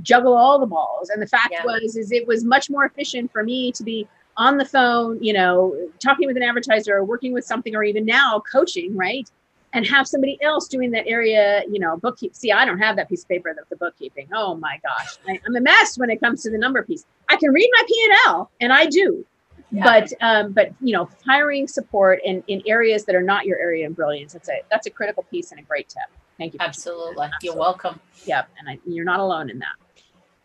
juggle 0.02 0.34
all 0.34 0.58
the 0.58 0.66
balls. 0.66 1.10
And 1.10 1.20
the 1.20 1.26
fact 1.26 1.52
yeah. 1.52 1.64
was 1.64 1.96
is 1.96 2.12
it 2.12 2.26
was 2.26 2.44
much 2.44 2.70
more 2.70 2.84
efficient 2.84 3.32
for 3.32 3.42
me 3.42 3.72
to 3.72 3.82
be 3.82 4.06
on 4.36 4.56
the 4.56 4.64
phone 4.64 5.22
you 5.22 5.32
know 5.32 5.76
talking 6.00 6.26
with 6.26 6.36
an 6.36 6.42
advertiser 6.42 6.96
or 6.96 7.04
working 7.04 7.32
with 7.32 7.44
something 7.44 7.74
or 7.74 7.82
even 7.82 8.04
now 8.04 8.42
coaching 8.50 8.96
right? 8.96 9.28
And 9.72 9.84
have 9.88 10.06
somebody 10.06 10.40
else 10.40 10.68
doing 10.68 10.92
that 10.92 11.06
area 11.08 11.64
you 11.68 11.80
know 11.80 11.96
bookkeep 11.96 12.36
see 12.36 12.52
i 12.52 12.64
don't 12.64 12.78
have 12.78 12.94
that 12.96 13.08
piece 13.08 13.22
of 13.22 13.28
paper 13.28 13.52
that 13.54 13.68
the 13.70 13.76
bookkeeping. 13.76 14.28
Oh 14.32 14.54
my 14.54 14.80
gosh. 14.84 15.16
I, 15.26 15.40
i'm 15.46 15.56
a 15.56 15.60
mess 15.60 15.98
when 15.98 16.10
it 16.10 16.20
comes 16.20 16.42
to 16.42 16.50
the 16.50 16.58
number 16.58 16.82
piece. 16.82 17.04
I 17.28 17.36
can 17.36 17.50
read 17.52 17.68
my 17.72 17.82
p&l 17.88 18.50
and 18.60 18.72
i 18.72 18.86
do. 18.86 19.26
Yeah. 19.70 19.82
but 19.82 20.12
um, 20.20 20.52
but 20.52 20.72
you 20.80 20.92
know 20.92 21.08
hiring 21.26 21.66
support 21.66 22.20
in, 22.24 22.44
in 22.46 22.62
areas 22.64 23.06
that 23.06 23.16
are 23.16 23.22
not 23.22 23.44
your 23.44 23.58
area 23.58 23.88
of 23.88 23.96
brilliance 23.96 24.34
that's 24.34 24.48
a 24.48 24.62
that's 24.70 24.86
a 24.86 24.90
critical 24.90 25.24
piece 25.24 25.50
and 25.50 25.58
a 25.58 25.64
great 25.64 25.88
tip 25.88 26.08
Thank 26.38 26.54
you. 26.54 26.58
Absolutely. 26.60 27.28
You're 27.42 27.56
welcome. 27.56 28.00
Yep. 28.26 28.48
And 28.58 28.68
I, 28.68 28.78
you're 28.86 29.04
not 29.04 29.20
alone 29.20 29.50
in 29.50 29.58
that. 29.60 29.74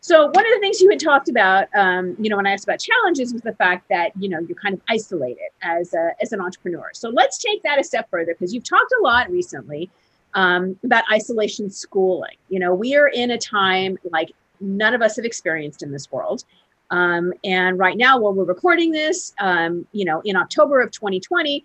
So 0.02 0.26
one 0.26 0.46
of 0.46 0.52
the 0.54 0.60
things 0.60 0.80
you 0.80 0.88
had 0.88 0.98
talked 0.98 1.28
about, 1.28 1.68
um, 1.74 2.16
you 2.18 2.30
know, 2.30 2.36
when 2.36 2.46
I 2.46 2.52
asked 2.52 2.64
about 2.64 2.80
challenges 2.80 3.34
was 3.34 3.42
the 3.42 3.52
fact 3.52 3.88
that, 3.90 4.12
you 4.18 4.30
know, 4.30 4.38
you're 4.38 4.56
kind 4.56 4.74
of 4.74 4.80
isolated 4.88 5.50
as, 5.62 5.92
a, 5.92 6.12
as 6.22 6.32
an 6.32 6.40
entrepreneur. 6.40 6.88
So 6.94 7.10
let's 7.10 7.36
take 7.36 7.62
that 7.64 7.78
a 7.78 7.84
step 7.84 8.08
further 8.10 8.34
because 8.34 8.54
you've 8.54 8.64
talked 8.64 8.92
a 8.98 9.02
lot 9.02 9.30
recently 9.30 9.90
um, 10.32 10.78
about 10.84 11.04
isolation 11.12 11.70
schooling. 11.70 12.36
You 12.48 12.60
know, 12.60 12.74
we 12.74 12.96
are 12.96 13.08
in 13.08 13.32
a 13.32 13.38
time 13.38 13.98
like 14.10 14.32
none 14.60 14.94
of 14.94 15.02
us 15.02 15.16
have 15.16 15.26
experienced 15.26 15.82
in 15.82 15.90
this 15.90 16.10
world. 16.10 16.44
Um, 16.90 17.32
and 17.44 17.78
right 17.78 17.96
now, 17.96 18.18
while 18.18 18.32
we're 18.32 18.44
recording 18.44 18.92
this, 18.92 19.34
um, 19.38 19.86
you 19.92 20.04
know, 20.04 20.22
in 20.24 20.34
October 20.34 20.80
of 20.80 20.90
2020, 20.92 21.64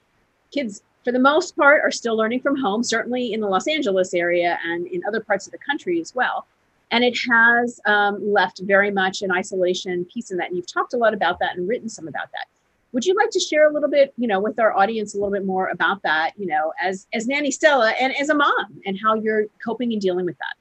kids 0.51 0.83
for 1.05 1.11
the 1.11 1.19
most 1.19 1.55
part, 1.55 1.81
are 1.83 1.91
still 1.91 2.17
learning 2.17 2.41
from 2.41 2.57
home, 2.57 2.83
certainly 2.83 3.31
in 3.31 3.39
the 3.39 3.47
Los 3.47 3.67
Angeles 3.67 4.13
area 4.15 4.59
and 4.65 4.87
in 4.87 5.03
other 5.07 5.21
parts 5.21 5.45
of 5.45 5.51
the 5.51 5.59
country 5.59 6.01
as 6.01 6.15
well. 6.15 6.47
And 6.89 7.03
it 7.03 7.15
has 7.29 7.79
um, 7.85 8.33
left 8.33 8.61
very 8.63 8.89
much 8.89 9.21
an 9.21 9.31
isolation 9.31 10.05
piece 10.05 10.31
in 10.31 10.37
that. 10.37 10.47
And 10.47 10.57
you've 10.57 10.71
talked 10.71 10.93
a 10.93 10.97
lot 10.97 11.13
about 11.13 11.39
that 11.39 11.57
and 11.57 11.69
written 11.69 11.89
some 11.89 12.07
about 12.07 12.31
that. 12.31 12.47
would 12.91 13.05
you 13.05 13.13
like 13.13 13.29
to 13.31 13.39
share 13.39 13.69
a 13.69 13.73
little 13.73 13.89
bit, 13.89 14.13
you 14.17 14.27
know, 14.27 14.39
with 14.39 14.59
our 14.59 14.75
audience 14.75 15.13
a 15.13 15.17
little 15.17 15.31
bit 15.31 15.45
more 15.45 15.67
about 15.69 16.01
that, 16.01 16.31
you 16.37 16.47
know, 16.47 16.73
as 16.81 17.05
as 17.13 17.27
Nanny 17.27 17.51
Stella 17.51 17.91
and 17.99 18.15
as 18.15 18.29
a 18.29 18.35
mom 18.35 18.81
and 18.87 18.97
how 19.01 19.13
you're 19.13 19.45
coping 19.63 19.93
and 19.93 20.01
dealing 20.01 20.25
with 20.25 20.37
that? 20.39 20.55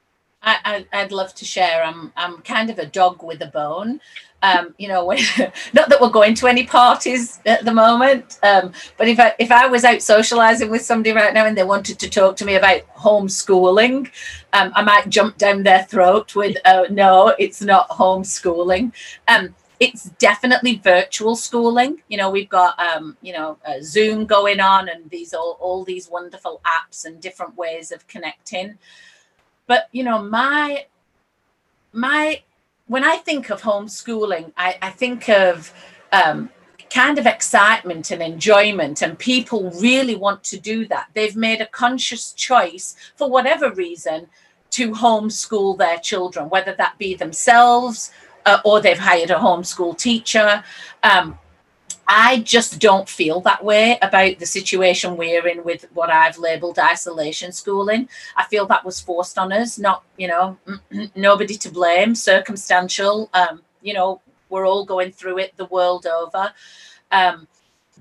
I, 0.45 0.85
would 0.93 1.11
love 1.11 1.33
to 1.35 1.45
share. 1.45 1.83
I'm 1.83 2.11
I'm 2.15 2.37
kind 2.41 2.69
of 2.69 2.79
a 2.79 2.85
dog 2.85 3.23
with 3.23 3.41
a 3.41 3.47
bone. 3.47 3.99
Um, 4.43 4.75
you 4.77 4.87
know, 4.87 5.07
not 5.73 5.89
that 5.89 5.99
we're 5.99 6.09
going 6.09 6.35
to 6.35 6.47
any 6.47 6.65
parties 6.65 7.39
at 7.47 7.65
the 7.65 7.73
moment, 7.73 8.37
um, 8.43 8.73
but 8.97 9.07
if 9.07 9.19
I 9.19 9.33
if 9.39 9.51
I 9.51 9.67
was 9.67 9.83
out 9.83 10.01
socializing 10.01 10.69
with 10.69 10.83
somebody 10.83 11.13
right 11.13 11.33
now 11.33 11.45
and 11.45 11.57
they 11.57 11.63
wanted 11.63 11.97
to 11.99 12.09
talk 12.09 12.35
to 12.37 12.45
me 12.45 12.55
about 12.55 12.81
homeschooling, 12.95 14.09
um, 14.53 14.71
I 14.75 14.83
might 14.83 15.09
jump 15.09 15.37
down 15.37 15.63
their 15.63 15.83
throat 15.83 16.35
with, 16.35 16.57
"Oh 16.65 16.85
no, 16.91 17.29
it's 17.39 17.61
not 17.61 17.89
homeschooling." 17.89 18.91
Um, 19.27 19.55
it's 19.79 20.05
definitely 20.19 20.77
virtual 20.77 21.35
schooling. 21.35 22.01
You 22.07 22.17
know, 22.17 22.29
we've 22.29 22.49
got 22.49 22.79
um, 22.79 23.17
you 23.21 23.33
know 23.33 23.57
Zoom 23.81 24.27
going 24.27 24.59
on, 24.59 24.89
and 24.89 25.09
these 25.09 25.33
all 25.33 25.57
all 25.59 25.83
these 25.83 26.07
wonderful 26.07 26.61
apps 26.65 27.05
and 27.05 27.19
different 27.19 27.57
ways 27.57 27.91
of 27.91 28.05
connecting 28.07 28.77
but 29.67 29.89
you 29.91 30.03
know 30.03 30.21
my 30.21 30.85
my 31.93 32.41
when 32.87 33.03
i 33.03 33.17
think 33.17 33.49
of 33.49 33.61
homeschooling 33.61 34.51
i, 34.57 34.77
I 34.81 34.89
think 34.89 35.29
of 35.29 35.73
um, 36.11 36.49
kind 36.89 37.17
of 37.17 37.25
excitement 37.25 38.11
and 38.11 38.21
enjoyment 38.21 39.01
and 39.01 39.19
people 39.19 39.69
really 39.81 40.15
want 40.15 40.43
to 40.45 40.57
do 40.57 40.87
that. 40.87 41.09
They've 41.13 41.35
made 41.35 41.59
a 41.59 41.65
conscious 41.65 42.31
choice 42.31 42.95
for 43.17 43.29
whatever 43.29 43.71
reason 43.71 44.27
to 44.71 44.91
homeschool 44.91 45.77
their 45.77 45.97
children 45.99 46.49
whether 46.49 46.73
that 46.75 46.97
be 46.97 47.15
themselves 47.15 48.11
uh, 48.45 48.59
or 48.63 48.79
they've 48.79 48.97
hired 48.97 49.31
a 49.31 49.35
homeschool 49.35 49.97
teacher. 49.97 50.63
Um, 51.03 51.37
I 52.07 52.39
just 52.39 52.79
don't 52.79 53.09
feel 53.09 53.41
that 53.41 53.63
way 53.63 53.97
about 54.01 54.39
the 54.39 54.45
situation 54.45 55.17
we're 55.17 55.47
in 55.47 55.63
with 55.63 55.87
what 55.93 56.09
I've 56.09 56.37
labeled 56.37 56.77
isolation 56.77 57.51
schooling. 57.51 58.07
I 58.35 58.45
feel 58.45 58.65
that 58.67 58.85
was 58.85 58.99
forced 58.99 59.37
on 59.37 59.51
us, 59.51 59.79
not, 59.79 60.03
you 60.17 60.27
know, 60.27 60.57
nobody 61.15 61.55
to 61.57 61.69
blame, 61.69 62.13
circumstantial. 62.13 63.29
Um, 63.33 63.63
you 63.81 63.93
know, 63.93 64.21
we're 64.49 64.67
all 64.67 64.85
going 64.85 65.11
through 65.11 65.39
it 65.39 65.57
the 65.57 65.65
world 65.65 66.05
over. 66.05 66.53
Um, 67.11 67.47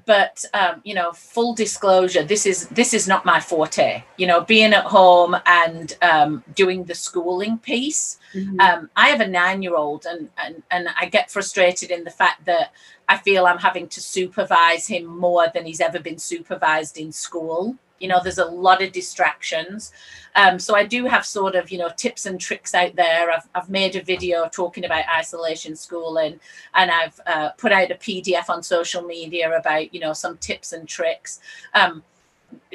but 0.07 0.45
um, 0.55 0.81
you 0.85 0.95
know 0.95 1.13
full 1.13 1.55
disclosure 1.55 2.23
this 2.23 2.47
is 2.47 2.69
this 2.69 2.95
is 2.95 3.09
not 3.09 3.25
my 3.25 3.41
forte 3.41 4.03
you 4.17 4.27
know 4.27 4.41
being 4.43 4.73
at 4.73 4.85
home 4.85 5.37
and 5.47 5.97
um, 6.03 6.43
doing 6.55 6.85
the 6.85 6.95
schooling 6.95 7.59
piece 7.59 8.19
mm-hmm. 8.35 8.59
um, 8.61 8.91
i 8.97 9.09
have 9.09 9.21
a 9.21 9.27
nine 9.27 9.63
year 9.63 9.77
old 9.77 10.07
and, 10.07 10.29
and 10.39 10.63
and 10.71 10.89
i 11.01 11.07
get 11.07 11.31
frustrated 11.31 11.91
in 11.91 12.05
the 12.05 12.11
fact 12.11 12.45
that 12.45 12.73
i 13.09 13.17
feel 13.17 13.47
i'm 13.47 13.59
having 13.59 13.89
to 13.89 14.01
supervise 14.01 14.87
him 14.87 15.05
more 15.05 15.47
than 15.55 15.65
he's 15.65 15.81
ever 15.81 16.01
been 16.01 16.19
supervised 16.19 16.99
in 16.99 17.13
school 17.13 17.77
you 18.01 18.09
know 18.09 18.21
there's 18.23 18.39
a 18.39 18.45
lot 18.45 18.83
of 18.83 18.93
distractions. 18.93 19.93
Um, 20.37 20.59
so 20.59 20.75
i 20.75 20.85
do 20.85 21.07
have 21.07 21.25
sort 21.25 21.55
of 21.55 21.71
you 21.71 21.79
know 21.79 21.91
tips 21.97 22.27
and 22.27 22.41
tricks 22.41 22.75
out 22.75 22.97
there. 22.97 23.31
I've, 23.31 23.49
I've 23.55 23.71
made 23.71 23.97
a 23.97 24.03
video 24.03 24.49
talking 24.49 24.85
about 24.85 25.05
isolation 25.17 25.77
schooling 25.77 26.41
and 26.75 26.91
i've 26.91 27.21
uh, 27.27 27.51
put 27.51 27.73
out 27.73 27.91
a 27.91 27.95
pdf 27.95 28.51
on 28.51 28.63
social 28.63 29.03
media 29.03 29.57
about 29.57 29.95
you 29.95 30.01
know 30.01 30.13
some 30.13 30.37
tips 30.39 30.73
and 30.73 30.89
tricks. 30.89 31.41
Um, 31.75 32.03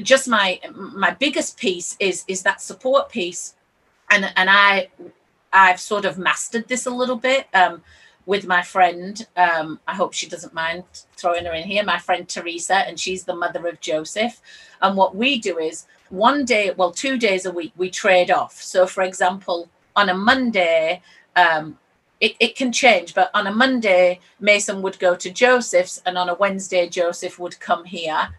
just 0.02 0.28
my 0.28 0.60
my 0.74 1.12
biggest 1.12 1.58
piece 1.58 1.96
is 2.00 2.24
is 2.28 2.42
that 2.44 2.62
support 2.62 3.10
piece 3.10 3.56
and 4.10 4.32
and 4.36 4.50
i 4.50 4.88
i've 5.54 5.80
sort 5.80 6.06
of 6.06 6.18
mastered 6.18 6.68
this 6.68 6.86
a 6.86 6.92
little 6.92 7.16
bit. 7.16 7.48
Um, 7.54 7.82
with 8.30 8.46
my 8.46 8.62
friend. 8.62 9.26
Um, 9.36 9.80
I 9.88 9.96
hope 9.96 10.14
she 10.14 10.30
doesn't 10.30 10.54
mind 10.54 10.84
throwing 11.18 11.46
her 11.46 11.54
in 11.54 11.64
here. 11.64 11.84
My 11.84 11.98
friend 11.98 12.30
Teresa, 12.30 12.76
and 12.76 13.00
she's 13.00 13.24
the 13.24 13.36
mother 13.36 13.68
of 13.68 13.82
Joseph. 13.82 14.40
And 14.84 14.96
what 14.96 15.16
we 15.16 15.40
do 15.40 15.58
is 15.58 15.88
one 16.10 16.46
day, 16.46 16.72
well, 16.78 16.92
two 16.92 17.18
days 17.18 17.48
a 17.48 17.52
week, 17.52 17.74
we 17.76 17.90
trade 17.90 18.30
off. 18.30 18.62
So, 18.62 18.86
for 18.86 19.02
example, 19.02 19.68
on 19.96 20.10
a 20.10 20.14
Monday, 20.14 21.02
um, 21.36 21.80
it, 22.22 22.36
it 22.40 22.56
can 22.56 22.72
change, 22.72 23.16
but 23.16 23.32
on 23.34 23.48
a 23.48 23.52
Monday, 23.52 24.20
Mason 24.40 24.84
would 24.84 25.00
go 25.00 25.16
to 25.16 25.32
Joseph's, 25.32 26.00
and 26.06 26.16
on 26.16 26.30
a 26.30 26.36
Wednesday, 26.36 26.88
Joseph 26.88 27.40
would 27.40 27.60
come 27.60 27.84
here. 27.84 28.30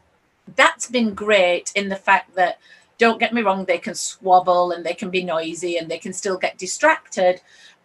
That's 0.54 0.86
been 0.88 1.14
great 1.14 1.72
in 1.74 1.88
the 1.88 1.96
fact 1.96 2.36
that 2.36 2.60
don't 2.98 3.18
get 3.18 3.34
me 3.34 3.42
wrong, 3.42 3.64
they 3.64 3.78
can 3.78 3.94
swabble 3.94 4.72
and 4.72 4.86
they 4.86 4.94
can 4.94 5.10
be 5.10 5.24
noisy 5.24 5.78
and 5.78 5.90
they 5.90 5.98
can 5.98 6.12
still 6.12 6.36
get 6.36 6.58
distracted 6.58 7.40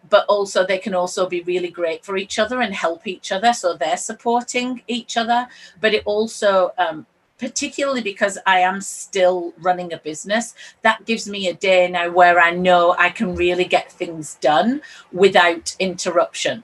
but 0.10 0.26
also 0.28 0.66
they 0.66 0.78
can 0.78 0.94
also 0.94 1.28
be 1.28 1.42
really 1.42 1.70
great 1.70 2.04
for 2.06 2.18
each 2.18 2.40
other 2.40 2.62
and 2.62 2.74
help 2.74 3.08
each 3.08 3.32
other 3.32 3.54
so 3.54 3.74
they're 3.74 3.98
supporting 3.98 4.82
each 4.88 5.18
other. 5.18 5.48
But 5.82 5.94
it 5.94 6.04
also 6.06 6.72
um, 6.78 7.06
particularly 7.38 8.02
because 8.02 8.38
i 8.46 8.60
am 8.60 8.80
still 8.82 9.54
running 9.60 9.92
a 9.92 9.98
business 9.98 10.54
that 10.84 11.06
gives 11.06 11.28
me 11.28 11.48
a 11.48 11.54
day 11.54 11.90
now 11.90 12.10
where 12.10 12.40
i 12.40 12.52
know 12.52 12.96
i 12.98 13.10
can 13.10 13.36
really 13.36 13.66
get 13.66 13.92
things 13.92 14.36
done 14.36 14.82
without 15.12 15.76
interruption. 15.80 16.64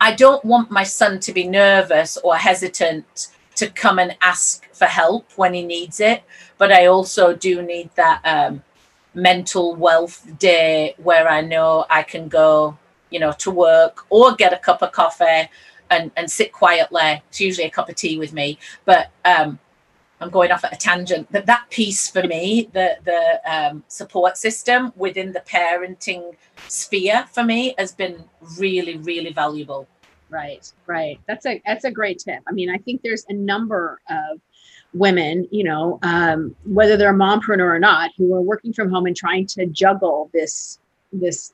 I 0.00 0.14
don't 0.14 0.44
want 0.44 0.70
my 0.70 0.82
son 0.82 1.20
to 1.20 1.32
be 1.32 1.46
nervous 1.46 2.16
or 2.18 2.36
hesitant 2.36 3.28
to 3.56 3.68
come 3.70 3.98
and 3.98 4.16
ask 4.22 4.66
for 4.72 4.86
help 4.86 5.30
when 5.36 5.54
he 5.54 5.62
needs 5.64 6.00
it 6.00 6.22
but 6.56 6.72
i 6.72 6.86
also 6.86 7.34
do 7.34 7.62
need 7.62 7.90
that 7.96 8.20
um, 8.24 8.62
mental 9.18 9.74
wealth 9.74 10.26
day 10.38 10.94
where 10.98 11.28
I 11.28 11.40
know 11.40 11.84
I 11.90 12.02
can 12.02 12.28
go, 12.28 12.78
you 13.10 13.18
know, 13.18 13.32
to 13.38 13.50
work 13.50 14.06
or 14.10 14.34
get 14.34 14.52
a 14.52 14.58
cup 14.58 14.80
of 14.80 14.92
coffee 14.92 15.50
and, 15.90 16.10
and 16.16 16.30
sit 16.30 16.52
quietly. 16.52 17.22
It's 17.28 17.40
usually 17.40 17.66
a 17.66 17.70
cup 17.70 17.88
of 17.88 17.96
tea 17.96 18.18
with 18.18 18.32
me, 18.32 18.58
but 18.84 19.10
um, 19.24 19.58
I'm 20.20 20.30
going 20.30 20.52
off 20.52 20.64
at 20.64 20.72
a 20.72 20.76
tangent. 20.76 21.28
But 21.30 21.46
that 21.46 21.68
piece 21.70 22.08
for 22.08 22.22
me, 22.22 22.68
the 22.72 22.96
the 23.04 23.40
um, 23.44 23.84
support 23.88 24.36
system 24.36 24.92
within 24.96 25.32
the 25.32 25.40
parenting 25.40 26.36
sphere 26.68 27.26
for 27.32 27.44
me 27.44 27.74
has 27.78 27.92
been 27.92 28.24
really, 28.58 28.96
really 28.98 29.32
valuable. 29.32 29.88
Right, 30.30 30.70
right. 30.86 31.18
That's 31.26 31.46
a 31.46 31.62
that's 31.64 31.84
a 31.84 31.90
great 31.90 32.18
tip. 32.18 32.40
I 32.46 32.52
mean, 32.52 32.70
I 32.70 32.78
think 32.78 33.02
there's 33.02 33.24
a 33.28 33.34
number 33.34 34.00
of 34.10 34.40
women, 34.94 35.46
you 35.50 35.64
know, 35.64 35.98
um, 36.02 36.54
whether 36.64 36.96
they're 36.96 37.14
a 37.14 37.18
mompreneur 37.18 37.74
or 37.74 37.78
not, 37.78 38.10
who 38.16 38.34
are 38.34 38.40
working 38.40 38.72
from 38.72 38.90
home 38.90 39.06
and 39.06 39.16
trying 39.16 39.46
to 39.46 39.66
juggle 39.66 40.30
this 40.32 40.78
this 41.12 41.52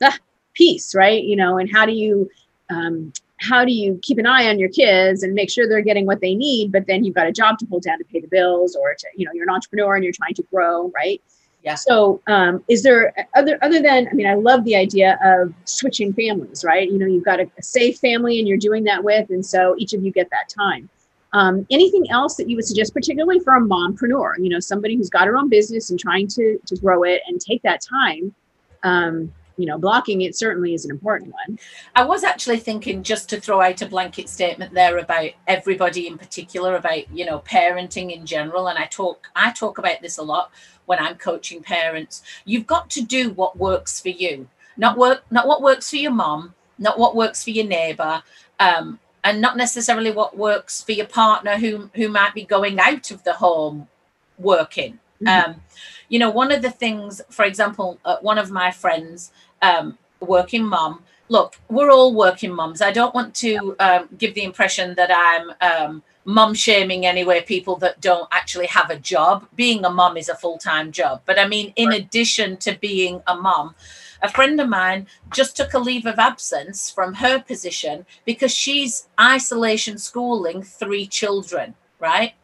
uh, 0.00 0.10
piece, 0.54 0.94
right? 0.94 1.22
You 1.22 1.36
know, 1.36 1.58
and 1.58 1.70
how 1.72 1.86
do 1.86 1.92
you 1.92 2.30
um, 2.70 3.12
how 3.38 3.64
do 3.64 3.72
you 3.72 3.98
keep 4.02 4.18
an 4.18 4.26
eye 4.26 4.48
on 4.48 4.58
your 4.58 4.68
kids 4.68 5.22
and 5.22 5.34
make 5.34 5.50
sure 5.50 5.68
they're 5.68 5.82
getting 5.82 6.06
what 6.06 6.20
they 6.20 6.34
need, 6.34 6.70
but 6.70 6.86
then 6.86 7.04
you've 7.04 7.14
got 7.14 7.26
a 7.26 7.32
job 7.32 7.58
to 7.58 7.66
hold 7.66 7.82
down 7.82 7.98
to 7.98 8.04
pay 8.04 8.20
the 8.20 8.28
bills, 8.28 8.76
or 8.76 8.94
to 8.94 9.06
you 9.16 9.26
know 9.26 9.32
you're 9.32 9.48
an 9.48 9.54
entrepreneur 9.54 9.94
and 9.94 10.04
you're 10.04 10.12
trying 10.12 10.34
to 10.34 10.42
grow, 10.50 10.90
right? 10.94 11.20
Yeah. 11.62 11.76
So, 11.76 12.20
um, 12.26 12.64
is 12.68 12.82
there 12.82 13.14
other 13.34 13.58
other 13.62 13.80
than 13.80 14.08
I 14.08 14.14
mean, 14.14 14.26
I 14.26 14.34
love 14.34 14.64
the 14.64 14.74
idea 14.74 15.18
of 15.22 15.54
switching 15.64 16.12
families, 16.12 16.64
right? 16.64 16.90
You 16.90 16.98
know, 16.98 17.06
you've 17.06 17.24
got 17.24 17.38
a, 17.40 17.48
a 17.56 17.62
safe 17.62 17.98
family 17.98 18.38
and 18.40 18.48
you're 18.48 18.58
doing 18.58 18.84
that 18.84 19.04
with, 19.04 19.30
and 19.30 19.44
so 19.46 19.76
each 19.78 19.92
of 19.92 20.04
you 20.04 20.10
get 20.10 20.28
that 20.30 20.48
time. 20.48 20.88
Um, 21.34 21.66
anything 21.70 22.10
else 22.10 22.36
that 22.36 22.48
you 22.48 22.56
would 22.56 22.66
suggest, 22.66 22.92
particularly 22.92 23.40
for 23.40 23.54
a 23.54 23.60
mompreneur, 23.60 24.34
you 24.38 24.50
know, 24.50 24.60
somebody 24.60 24.96
who's 24.96 25.08
got 25.08 25.26
her 25.26 25.36
own 25.36 25.48
business 25.48 25.90
and 25.90 25.98
trying 25.98 26.28
to 26.28 26.58
to 26.66 26.76
grow 26.76 27.04
it 27.04 27.22
and 27.26 27.40
take 27.40 27.62
that 27.62 27.80
time. 27.80 28.34
Um, 28.82 29.32
you 29.56 29.66
know, 29.66 29.78
blocking 29.78 30.22
it 30.22 30.34
certainly 30.34 30.74
is 30.74 30.84
an 30.84 30.90
important 30.90 31.32
one. 31.32 31.58
I 31.94 32.04
was 32.04 32.24
actually 32.24 32.58
thinking 32.58 33.02
just 33.02 33.28
to 33.30 33.40
throw 33.40 33.60
out 33.60 33.82
a 33.82 33.86
blanket 33.86 34.28
statement 34.28 34.72
there 34.72 34.98
about 34.98 35.30
everybody 35.46 36.06
in 36.06 36.18
particular, 36.18 36.76
about 36.76 37.10
you 37.16 37.24
know, 37.24 37.40
parenting 37.40 38.14
in 38.14 38.26
general. 38.26 38.68
And 38.68 38.78
I 38.78 38.86
talk 38.86 39.28
I 39.36 39.52
talk 39.52 39.78
about 39.78 40.00
this 40.00 40.18
a 40.18 40.22
lot 40.22 40.50
when 40.86 40.98
I'm 40.98 41.16
coaching 41.16 41.62
parents. 41.62 42.22
You've 42.44 42.66
got 42.66 42.90
to 42.90 43.02
do 43.02 43.30
what 43.30 43.56
works 43.56 44.00
for 44.00 44.08
you, 44.08 44.48
not 44.76 44.98
work, 44.98 45.24
not 45.30 45.46
what 45.46 45.62
works 45.62 45.90
for 45.90 45.96
your 45.96 46.12
mom, 46.12 46.54
not 46.78 46.98
what 46.98 47.14
works 47.14 47.44
for 47.44 47.50
your 47.50 47.66
neighbor. 47.66 48.22
Um, 48.58 48.98
and 49.24 49.40
not 49.40 49.56
necessarily 49.56 50.10
what 50.10 50.36
works 50.36 50.82
for 50.82 50.92
your 50.92 51.06
partner 51.06 51.56
who 51.56 51.90
who 51.94 52.08
might 52.08 52.34
be 52.34 52.44
going 52.44 52.78
out 52.78 53.10
of 53.10 53.22
the 53.24 53.32
home 53.32 53.88
working 54.38 54.98
mm-hmm. 55.22 55.50
um, 55.50 55.62
you 56.08 56.18
know 56.18 56.30
one 56.30 56.52
of 56.52 56.62
the 56.62 56.70
things 56.70 57.20
for 57.30 57.44
example 57.44 57.98
uh, 58.04 58.16
one 58.20 58.38
of 58.38 58.50
my 58.50 58.70
friends 58.70 59.32
um, 59.62 59.98
working 60.20 60.64
mom 60.64 61.02
look 61.28 61.56
we're 61.68 61.90
all 61.90 62.14
working 62.14 62.52
moms 62.52 62.82
i 62.82 62.92
don't 62.92 63.14
want 63.14 63.34
to 63.34 63.74
um, 63.80 64.08
give 64.18 64.34
the 64.34 64.44
impression 64.44 64.94
that 64.94 65.10
i'm 65.12 65.52
um, 65.60 66.02
mom 66.24 66.54
shaming 66.54 67.06
anyway 67.06 67.40
people 67.42 67.76
that 67.76 68.00
don't 68.00 68.28
actually 68.32 68.66
have 68.66 68.90
a 68.90 68.98
job 68.98 69.46
being 69.56 69.84
a 69.84 69.90
mom 69.90 70.16
is 70.16 70.28
a 70.28 70.34
full-time 70.34 70.92
job 70.92 71.20
but 71.26 71.38
i 71.38 71.46
mean 71.46 71.72
in 71.76 71.88
right. 71.88 72.02
addition 72.02 72.56
to 72.56 72.76
being 72.80 73.22
a 73.26 73.34
mom 73.34 73.74
a 74.22 74.28
friend 74.28 74.60
of 74.60 74.68
mine 74.68 75.06
just 75.32 75.56
took 75.56 75.74
a 75.74 75.78
leave 75.78 76.06
of 76.06 76.18
absence 76.18 76.90
from 76.90 77.14
her 77.14 77.40
position 77.40 78.06
because 78.24 78.52
she's 78.54 79.08
isolation 79.20 79.98
schooling 79.98 80.62
three 80.62 81.06
children, 81.06 81.74
right? 81.98 82.34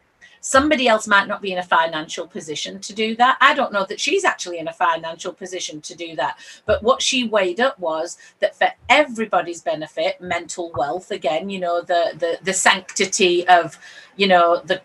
somebody 0.40 0.88
else 0.88 1.06
might 1.06 1.28
not 1.28 1.42
be 1.42 1.52
in 1.52 1.58
a 1.58 1.62
financial 1.62 2.26
position 2.26 2.78
to 2.80 2.94
do 2.94 3.14
that 3.16 3.36
i 3.40 3.54
don't 3.54 3.72
know 3.72 3.84
that 3.84 4.00
she's 4.00 4.24
actually 4.24 4.58
in 4.58 4.68
a 4.68 4.72
financial 4.72 5.32
position 5.32 5.80
to 5.80 5.94
do 5.94 6.14
that 6.16 6.38
but 6.66 6.82
what 6.82 7.02
she 7.02 7.24
weighed 7.28 7.60
up 7.60 7.78
was 7.78 8.16
that 8.40 8.56
for 8.56 8.68
everybody's 8.88 9.60
benefit 9.62 10.20
mental 10.20 10.72
wealth 10.76 11.10
again 11.10 11.50
you 11.50 11.58
know 11.60 11.80
the 11.80 12.12
the 12.16 12.38
the 12.42 12.52
sanctity 12.52 13.46
of 13.48 13.78
you 14.16 14.26
know 14.26 14.60
the 14.64 14.80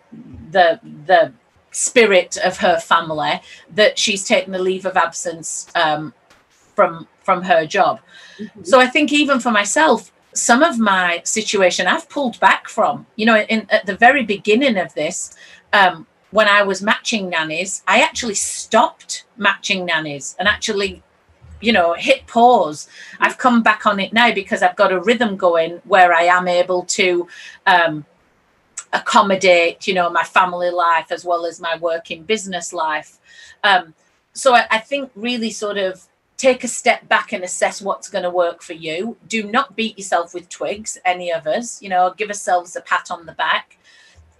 the 0.50 0.80
the 1.06 1.32
spirit 1.70 2.36
of 2.44 2.58
her 2.58 2.78
family 2.78 3.40
that 3.68 3.98
she's 3.98 4.24
taken 4.24 4.54
a 4.54 4.58
leave 4.58 4.86
of 4.86 4.96
absence 4.96 5.66
um, 5.74 6.14
from 6.74 7.08
from 7.22 7.42
her 7.42 7.66
job. 7.66 8.00
Mm-hmm. 8.38 8.64
So 8.64 8.80
I 8.80 8.86
think 8.86 9.12
even 9.12 9.40
for 9.40 9.50
myself, 9.50 10.12
some 10.34 10.62
of 10.62 10.78
my 10.78 11.22
situation 11.24 11.86
I've 11.86 12.08
pulled 12.08 12.38
back 12.40 12.68
from. 12.68 13.06
You 13.16 13.26
know, 13.26 13.38
in 13.38 13.66
at 13.70 13.86
the 13.86 13.96
very 13.96 14.24
beginning 14.24 14.76
of 14.76 14.92
this, 14.94 15.34
um, 15.72 16.06
when 16.30 16.48
I 16.48 16.62
was 16.62 16.82
matching 16.82 17.28
nannies, 17.30 17.82
I 17.86 18.00
actually 18.00 18.34
stopped 18.34 19.24
matching 19.36 19.84
nannies 19.84 20.36
and 20.38 20.48
actually 20.48 21.02
you 21.60 21.72
know 21.72 21.94
hit 21.94 22.26
pause 22.26 22.88
i've 23.20 23.38
come 23.38 23.62
back 23.62 23.86
on 23.86 23.98
it 23.98 24.12
now 24.12 24.32
because 24.32 24.62
i've 24.62 24.76
got 24.76 24.92
a 24.92 25.00
rhythm 25.00 25.36
going 25.36 25.80
where 25.84 26.12
i 26.12 26.22
am 26.22 26.46
able 26.46 26.82
to 26.84 27.26
um, 27.66 28.04
accommodate 28.92 29.86
you 29.86 29.94
know 29.94 30.10
my 30.10 30.22
family 30.24 30.70
life 30.70 31.10
as 31.10 31.24
well 31.24 31.46
as 31.46 31.60
my 31.60 31.76
working 31.78 32.22
business 32.24 32.72
life 32.72 33.18
um, 33.62 33.94
so 34.34 34.54
I, 34.54 34.66
I 34.70 34.78
think 34.78 35.10
really 35.14 35.50
sort 35.50 35.78
of 35.78 36.06
take 36.44 36.62
a 36.62 36.68
step 36.68 37.08
back 37.08 37.32
and 37.32 37.42
assess 37.42 37.80
what's 37.80 38.10
going 38.10 38.22
to 38.22 38.28
work 38.28 38.60
for 38.60 38.74
you. 38.74 39.16
Do 39.28 39.44
not 39.44 39.76
beat 39.76 39.96
yourself 39.96 40.34
with 40.34 40.50
twigs 40.50 40.98
any 41.06 41.32
of 41.32 41.46
us 41.46 41.80
you 41.80 41.88
know 41.88 42.12
give 42.18 42.28
ourselves 42.28 42.76
a 42.76 42.82
pat 42.82 43.10
on 43.10 43.24
the 43.24 43.32
back. 43.32 43.78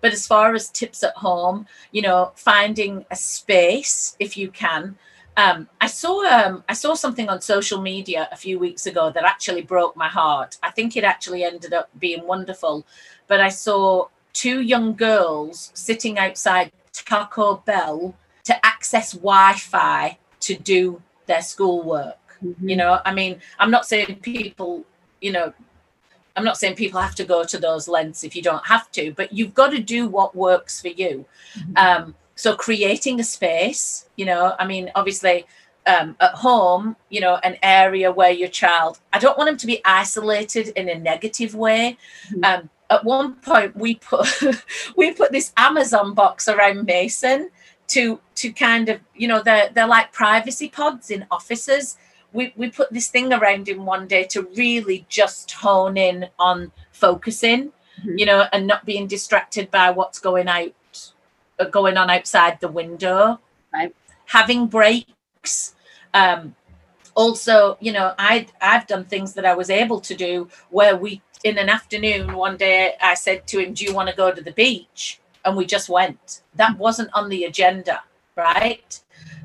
But 0.02 0.12
as 0.12 0.26
far 0.26 0.54
as 0.54 0.68
tips 0.68 1.02
at 1.02 1.16
home 1.16 1.66
you 1.92 2.02
know 2.02 2.32
finding 2.36 3.06
a 3.10 3.16
space 3.16 4.16
if 4.18 4.36
you 4.36 4.50
can. 4.50 4.96
Um, 5.36 5.68
I 5.80 5.86
saw 5.86 6.14
um, 6.36 6.62
I 6.68 6.74
saw 6.74 6.92
something 6.94 7.28
on 7.30 7.40
social 7.40 7.80
media 7.80 8.28
a 8.30 8.36
few 8.36 8.58
weeks 8.58 8.84
ago 8.86 9.10
that 9.10 9.24
actually 9.24 9.62
broke 9.62 9.96
my 9.96 10.08
heart. 10.08 10.58
I 10.62 10.70
think 10.70 10.96
it 10.96 11.04
actually 11.04 11.42
ended 11.42 11.72
up 11.72 11.88
being 11.98 12.26
wonderful, 12.26 12.86
but 13.26 13.40
I 13.40 13.48
saw 13.48 14.08
two 14.34 14.60
young 14.60 14.94
girls 14.94 15.72
sitting 15.74 16.18
outside 16.18 16.70
Taco 16.92 17.62
Bell 17.64 18.14
to 18.44 18.54
access 18.64 19.12
Wi-Fi 19.12 20.18
to 20.40 20.54
do 20.54 21.02
their 21.26 21.42
schoolwork. 21.42 22.18
Mm-hmm. 22.42 22.68
You 22.68 22.76
know, 22.76 23.00
I 23.04 23.14
mean, 23.14 23.40
I'm 23.58 23.70
not 23.70 23.86
saying 23.86 24.20
people, 24.22 24.84
you 25.20 25.32
know, 25.32 25.52
I'm 26.36 26.44
not 26.44 26.58
saying 26.58 26.74
people 26.74 27.00
have 27.00 27.14
to 27.16 27.24
go 27.24 27.44
to 27.44 27.58
those 27.58 27.86
lengths 27.86 28.24
if 28.24 28.34
you 28.34 28.42
don't 28.42 28.66
have 28.66 28.90
to, 28.92 29.12
but 29.12 29.32
you've 29.32 29.54
got 29.54 29.70
to 29.70 29.78
do 29.78 30.08
what 30.08 30.34
works 30.34 30.80
for 30.80 30.88
you. 30.88 31.24
Mm-hmm. 31.58 31.76
Um, 31.76 32.14
so 32.34 32.56
creating 32.56 33.20
a 33.20 33.24
space, 33.24 34.08
you 34.16 34.24
know, 34.24 34.56
I 34.58 34.66
mean, 34.66 34.90
obviously 34.96 35.46
um, 35.86 36.16
at 36.20 36.32
home, 36.32 36.96
you 37.10 37.20
know, 37.20 37.38
an 37.44 37.56
area 37.62 38.10
where 38.10 38.30
your 38.30 38.48
child, 38.48 38.98
I 39.12 39.18
don't 39.18 39.38
want 39.38 39.48
them 39.48 39.56
to 39.58 39.66
be 39.66 39.80
isolated 39.84 40.68
in 40.68 40.88
a 40.88 40.98
negative 40.98 41.54
way. 41.54 41.96
Mm-hmm. 42.28 42.44
Um, 42.44 42.70
at 42.90 43.04
one 43.04 43.34
point 43.36 43.74
we 43.76 43.94
put 43.96 44.28
we 44.96 45.12
put 45.12 45.32
this 45.32 45.52
Amazon 45.56 46.14
box 46.14 46.48
around 46.48 46.84
Mason 46.84 47.50
to 47.88 48.20
to 48.36 48.52
kind 48.52 48.88
of 48.88 49.00
you 49.14 49.28
know 49.28 49.42
they're 49.42 49.70
they're 49.70 49.86
like 49.86 50.12
privacy 50.12 50.68
pods 50.68 51.10
in 51.10 51.26
offices. 51.30 51.96
We 52.32 52.52
we 52.56 52.70
put 52.70 52.92
this 52.92 53.08
thing 53.08 53.32
around 53.32 53.68
him 53.68 53.86
one 53.86 54.06
day 54.06 54.24
to 54.30 54.42
really 54.56 55.06
just 55.08 55.50
hone 55.52 55.96
in 55.96 56.28
on 56.38 56.72
focusing, 56.92 57.72
mm-hmm. 58.00 58.18
you 58.18 58.26
know, 58.26 58.46
and 58.52 58.66
not 58.66 58.84
being 58.84 59.06
distracted 59.06 59.70
by 59.70 59.90
what's 59.90 60.18
going 60.18 60.48
out 60.48 60.72
uh, 61.58 61.64
going 61.64 61.96
on 61.96 62.10
outside 62.10 62.60
the 62.60 62.68
window. 62.68 63.40
Right. 63.72 63.94
Having 64.26 64.68
breaks. 64.68 65.74
Um, 66.12 66.54
also, 67.14 67.76
you 67.80 67.92
know, 67.92 68.14
I 68.18 68.46
I've 68.60 68.86
done 68.86 69.04
things 69.04 69.34
that 69.34 69.44
I 69.44 69.54
was 69.54 69.70
able 69.70 70.00
to 70.00 70.14
do 70.14 70.48
where 70.70 70.96
we 70.96 71.22
in 71.44 71.58
an 71.58 71.68
afternoon 71.68 72.32
one 72.32 72.56
day 72.56 72.94
I 73.00 73.14
said 73.14 73.46
to 73.48 73.60
him, 73.60 73.74
Do 73.74 73.84
you 73.84 73.94
want 73.94 74.08
to 74.08 74.16
go 74.16 74.32
to 74.32 74.40
the 74.40 74.52
beach? 74.52 75.20
And 75.44 75.56
we 75.56 75.66
just 75.66 75.88
went. 75.88 76.42
That 76.54 76.78
wasn't 76.78 77.10
on 77.12 77.28
the 77.28 77.44
agenda, 77.44 78.02
right? 78.36 79.00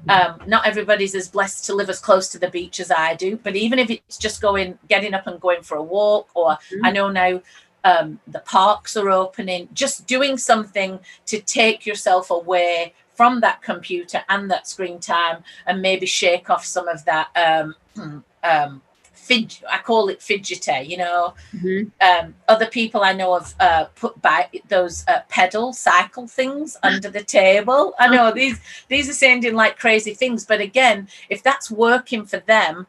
Um, 0.08 0.41
not 0.48 0.65
everybody's 0.65 1.13
as 1.13 1.27
blessed 1.27 1.65
to 1.65 1.75
live 1.75 1.89
as 1.89 2.00
close 2.00 2.29
to 2.29 2.40
the 2.40 2.50
beach 2.50 2.79
as 2.79 2.90
I 2.90 3.16
do, 3.16 3.38
but 3.38 3.55
even 3.55 3.79
if 3.79 3.90
it's 3.90 4.18
just 4.18 4.42
going, 4.42 4.79
getting 4.88 5.14
up 5.14 5.27
and 5.27 5.40
going 5.42 5.62
for 5.62 5.77
a 5.77 5.83
walk, 5.83 6.29
or 6.33 6.51
mm-hmm. 6.51 6.85
I 6.85 6.92
know 6.92 7.09
now 7.09 7.42
um, 7.83 8.20
the 8.27 8.40
parks 8.40 8.96
are 8.98 9.09
opening, 9.09 9.70
just 9.74 10.07
doing 10.07 10.38
something 10.38 11.00
to 11.25 11.42
take 11.42 11.85
yourself 11.85 12.31
away 12.31 12.94
from 13.14 13.42
that 13.42 13.62
computer 13.62 14.24
and 14.29 14.50
that 14.50 14.68
screen 14.68 15.00
time 15.00 15.44
and 15.66 15.81
maybe 15.81 16.05
shake 16.05 16.50
off 16.50 16.66
some 16.66 16.88
of 16.88 17.03
that 17.05 17.27
um, 17.35 17.75
um, 18.44 18.81
fidget, 19.29 19.63
I 19.70 19.77
call 19.77 20.09
it 20.09 20.24
fidgety, 20.24 20.81
you 20.87 20.98
know. 20.98 21.35
Mm-hmm. 21.53 21.89
Um, 22.01 22.33
other 22.48 22.65
people 22.65 23.03
I 23.03 23.13
know 23.13 23.37
have 23.37 23.53
uh, 23.59 23.85
put 23.96 24.20
back 24.24 24.55
those 24.70 25.05
uh, 25.07 25.22
pedal 25.29 25.72
cycle 25.72 26.27
things 26.27 26.75
under 26.83 27.09
the 27.11 27.24
table. 27.24 27.94
I 28.00 28.07
know 28.07 28.31
these 28.31 28.59
these 28.87 29.07
are 29.07 29.13
sounding 29.13 29.53
like 29.53 29.77
crazy 29.77 30.15
things, 30.15 30.46
but 30.46 30.61
again, 30.61 31.07
if 31.29 31.44
that's 31.44 31.70
working 31.70 32.25
for 32.25 32.39
them, 32.39 32.87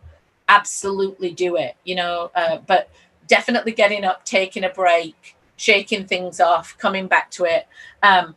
absolutely 0.48 1.32
do 1.32 1.56
it, 1.56 1.76
you 1.84 1.94
know. 1.94 2.30
Uh, 2.34 2.58
but 2.66 2.88
definitely 3.28 3.72
getting 3.72 4.04
up, 4.04 4.24
taking 4.24 4.64
a 4.64 4.70
break, 4.70 5.36
shaking 5.56 6.06
things 6.06 6.40
off, 6.40 6.74
coming 6.78 7.06
back 7.06 7.30
to 7.32 7.44
it. 7.44 7.68
Um, 8.02 8.34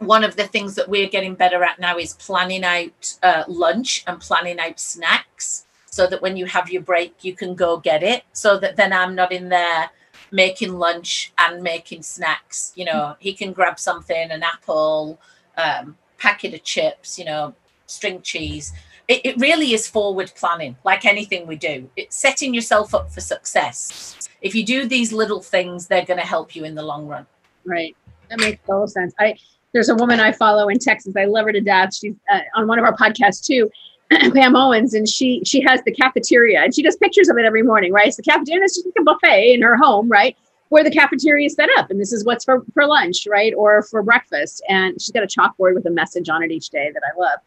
one 0.00 0.22
of 0.22 0.36
the 0.36 0.46
things 0.46 0.74
that 0.74 0.90
we're 0.90 1.08
getting 1.08 1.34
better 1.34 1.64
at 1.64 1.78
now 1.78 1.96
is 1.96 2.12
planning 2.12 2.62
out 2.62 3.14
uh, 3.22 3.44
lunch 3.48 4.04
and 4.06 4.20
planning 4.20 4.60
out 4.60 4.78
snacks 4.78 5.65
so 5.96 6.06
that 6.06 6.20
when 6.20 6.36
you 6.36 6.44
have 6.44 6.68
your 6.70 6.82
break, 6.82 7.24
you 7.24 7.34
can 7.34 7.54
go 7.54 7.78
get 7.78 8.02
it. 8.02 8.24
So 8.34 8.58
that 8.58 8.76
then 8.76 8.92
I'm 8.92 9.14
not 9.14 9.32
in 9.32 9.48
there 9.48 9.88
making 10.30 10.74
lunch 10.74 11.32
and 11.38 11.62
making 11.62 12.02
snacks. 12.02 12.72
You 12.76 12.84
know, 12.84 13.16
he 13.18 13.32
can 13.32 13.54
grab 13.54 13.78
something, 13.78 14.30
an 14.30 14.42
apple, 14.42 15.18
um, 15.56 15.96
packet 16.18 16.52
of 16.52 16.62
chips, 16.62 17.18
you 17.18 17.24
know, 17.24 17.54
string 17.86 18.20
cheese. 18.20 18.74
It, 19.08 19.24
it 19.24 19.36
really 19.38 19.72
is 19.72 19.88
forward 19.88 20.30
planning, 20.36 20.76
like 20.84 21.06
anything 21.06 21.46
we 21.46 21.56
do. 21.56 21.88
It's 21.96 22.14
setting 22.14 22.52
yourself 22.52 22.94
up 22.94 23.10
for 23.10 23.22
success. 23.22 24.28
If 24.42 24.54
you 24.54 24.66
do 24.66 24.86
these 24.86 25.14
little 25.14 25.40
things, 25.40 25.86
they're 25.86 26.04
going 26.04 26.20
to 26.20 26.26
help 26.26 26.54
you 26.54 26.64
in 26.64 26.74
the 26.74 26.82
long 26.82 27.06
run. 27.06 27.26
Right. 27.64 27.96
That 28.28 28.40
makes 28.40 28.60
total 28.66 28.86
sense. 28.86 29.14
I 29.18 29.36
there's 29.72 29.88
a 29.88 29.94
woman 29.94 30.20
I 30.20 30.32
follow 30.32 30.68
in 30.68 30.78
Texas. 30.78 31.14
I 31.16 31.24
love 31.24 31.46
her 31.46 31.52
to 31.52 31.60
death. 31.60 31.94
She's 31.94 32.14
uh, 32.30 32.40
on 32.54 32.66
one 32.66 32.78
of 32.78 32.84
our 32.84 32.96
podcasts 32.96 33.44
too 33.44 33.70
Pam 34.34 34.54
Owens, 34.54 34.94
and 34.94 35.08
she 35.08 35.42
she 35.44 35.60
has 35.62 35.82
the 35.82 35.92
cafeteria, 35.92 36.60
and 36.60 36.74
she 36.74 36.82
does 36.82 36.96
pictures 36.96 37.28
of 37.28 37.38
it 37.38 37.44
every 37.44 37.62
morning, 37.62 37.92
right? 37.92 38.12
So 38.12 38.22
the 38.22 38.30
cafeteria 38.30 38.64
is 38.64 38.74
just 38.76 38.86
like 38.86 38.94
a 39.00 39.02
buffet 39.02 39.54
in 39.54 39.62
her 39.62 39.76
home, 39.76 40.08
right? 40.08 40.36
Where 40.68 40.84
the 40.84 40.90
cafeteria 40.90 41.46
is 41.46 41.54
set 41.54 41.70
up, 41.76 41.90
and 41.90 42.00
this 42.00 42.12
is 42.12 42.24
what's 42.24 42.44
for 42.44 42.64
for 42.72 42.86
lunch, 42.86 43.26
right, 43.28 43.52
or 43.56 43.82
for 43.82 44.02
breakfast. 44.02 44.62
And 44.68 45.00
she's 45.00 45.10
got 45.10 45.24
a 45.24 45.26
chalkboard 45.26 45.74
with 45.74 45.86
a 45.86 45.90
message 45.90 46.28
on 46.28 46.42
it 46.42 46.52
each 46.52 46.70
day 46.70 46.90
that 46.92 47.02
I 47.04 47.18
love. 47.18 47.40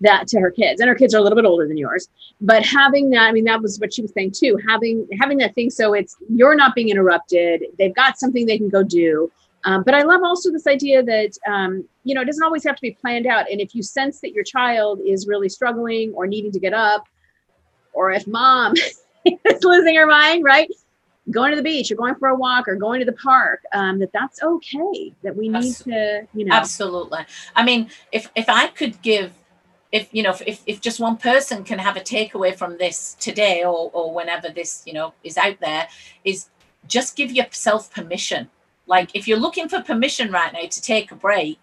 That 0.00 0.28
to 0.28 0.40
her 0.40 0.52
kids, 0.52 0.80
and 0.80 0.88
her 0.88 0.94
kids 0.94 1.12
are 1.12 1.18
a 1.18 1.22
little 1.22 1.34
bit 1.34 1.44
older 1.44 1.66
than 1.66 1.76
yours. 1.76 2.08
But 2.40 2.64
having 2.64 3.10
that, 3.10 3.22
I 3.22 3.32
mean, 3.32 3.44
that 3.44 3.60
was 3.60 3.80
what 3.80 3.92
she 3.92 4.00
was 4.00 4.12
saying 4.12 4.30
too. 4.30 4.56
Having 4.68 5.08
having 5.20 5.38
that 5.38 5.56
thing, 5.56 5.70
so 5.70 5.92
it's 5.92 6.16
you're 6.30 6.54
not 6.54 6.74
being 6.74 6.88
interrupted. 6.88 7.64
They've 7.78 7.94
got 7.94 8.18
something 8.18 8.46
they 8.46 8.58
can 8.58 8.68
go 8.68 8.84
do 8.84 9.30
um, 9.64 9.82
but 9.82 9.94
I 9.94 10.02
love 10.02 10.22
also 10.22 10.50
this 10.50 10.66
idea 10.66 11.02
that, 11.02 11.30
um, 11.46 11.84
you 12.04 12.14
know, 12.14 12.22
it 12.22 12.26
doesn't 12.26 12.42
always 12.42 12.64
have 12.64 12.76
to 12.76 12.82
be 12.82 12.92
planned 12.92 13.26
out. 13.26 13.50
And 13.50 13.60
if 13.60 13.74
you 13.74 13.82
sense 13.82 14.20
that 14.20 14.32
your 14.32 14.44
child 14.44 15.00
is 15.04 15.26
really 15.26 15.48
struggling 15.48 16.12
or 16.14 16.26
needing 16.26 16.52
to 16.52 16.60
get 16.60 16.72
up, 16.72 17.04
or 17.92 18.12
if 18.12 18.26
mom 18.26 18.74
is 19.24 19.64
losing 19.64 19.96
her 19.96 20.06
mind, 20.06 20.44
right? 20.44 20.70
Going 21.30 21.50
to 21.50 21.56
the 21.56 21.62
beach 21.62 21.90
or 21.90 21.96
going 21.96 22.14
for 22.14 22.28
a 22.28 22.36
walk 22.36 22.68
or 22.68 22.76
going 22.76 23.00
to 23.00 23.04
the 23.04 23.12
park, 23.12 23.60
um, 23.72 23.98
that 23.98 24.12
that's 24.12 24.42
okay. 24.42 25.12
That 25.22 25.36
we 25.36 25.48
need 25.48 25.74
to, 25.76 26.26
you 26.32 26.46
know. 26.46 26.54
Absolutely. 26.54 27.20
I 27.54 27.64
mean, 27.64 27.90
if 28.12 28.30
if 28.34 28.48
I 28.48 28.68
could 28.68 29.02
give 29.02 29.32
if 29.92 30.08
you 30.12 30.22
know 30.22 30.34
if, 30.46 30.62
if 30.66 30.80
just 30.80 31.00
one 31.00 31.16
person 31.18 31.64
can 31.64 31.78
have 31.78 31.96
a 31.96 32.00
takeaway 32.00 32.56
from 32.56 32.78
this 32.78 33.14
today 33.20 33.64
or 33.64 33.90
or 33.92 34.14
whenever 34.14 34.48
this 34.48 34.82
you 34.86 34.92
know 34.92 35.12
is 35.22 35.36
out 35.36 35.60
there 35.60 35.88
is 36.24 36.48
just 36.86 37.16
give 37.16 37.30
yourself 37.30 37.92
permission 37.92 38.48
like 38.88 39.10
if 39.14 39.28
you're 39.28 39.38
looking 39.38 39.68
for 39.68 39.80
permission 39.82 40.32
right 40.32 40.52
now 40.52 40.66
to 40.68 40.82
take 40.82 41.12
a 41.12 41.14
break, 41.14 41.60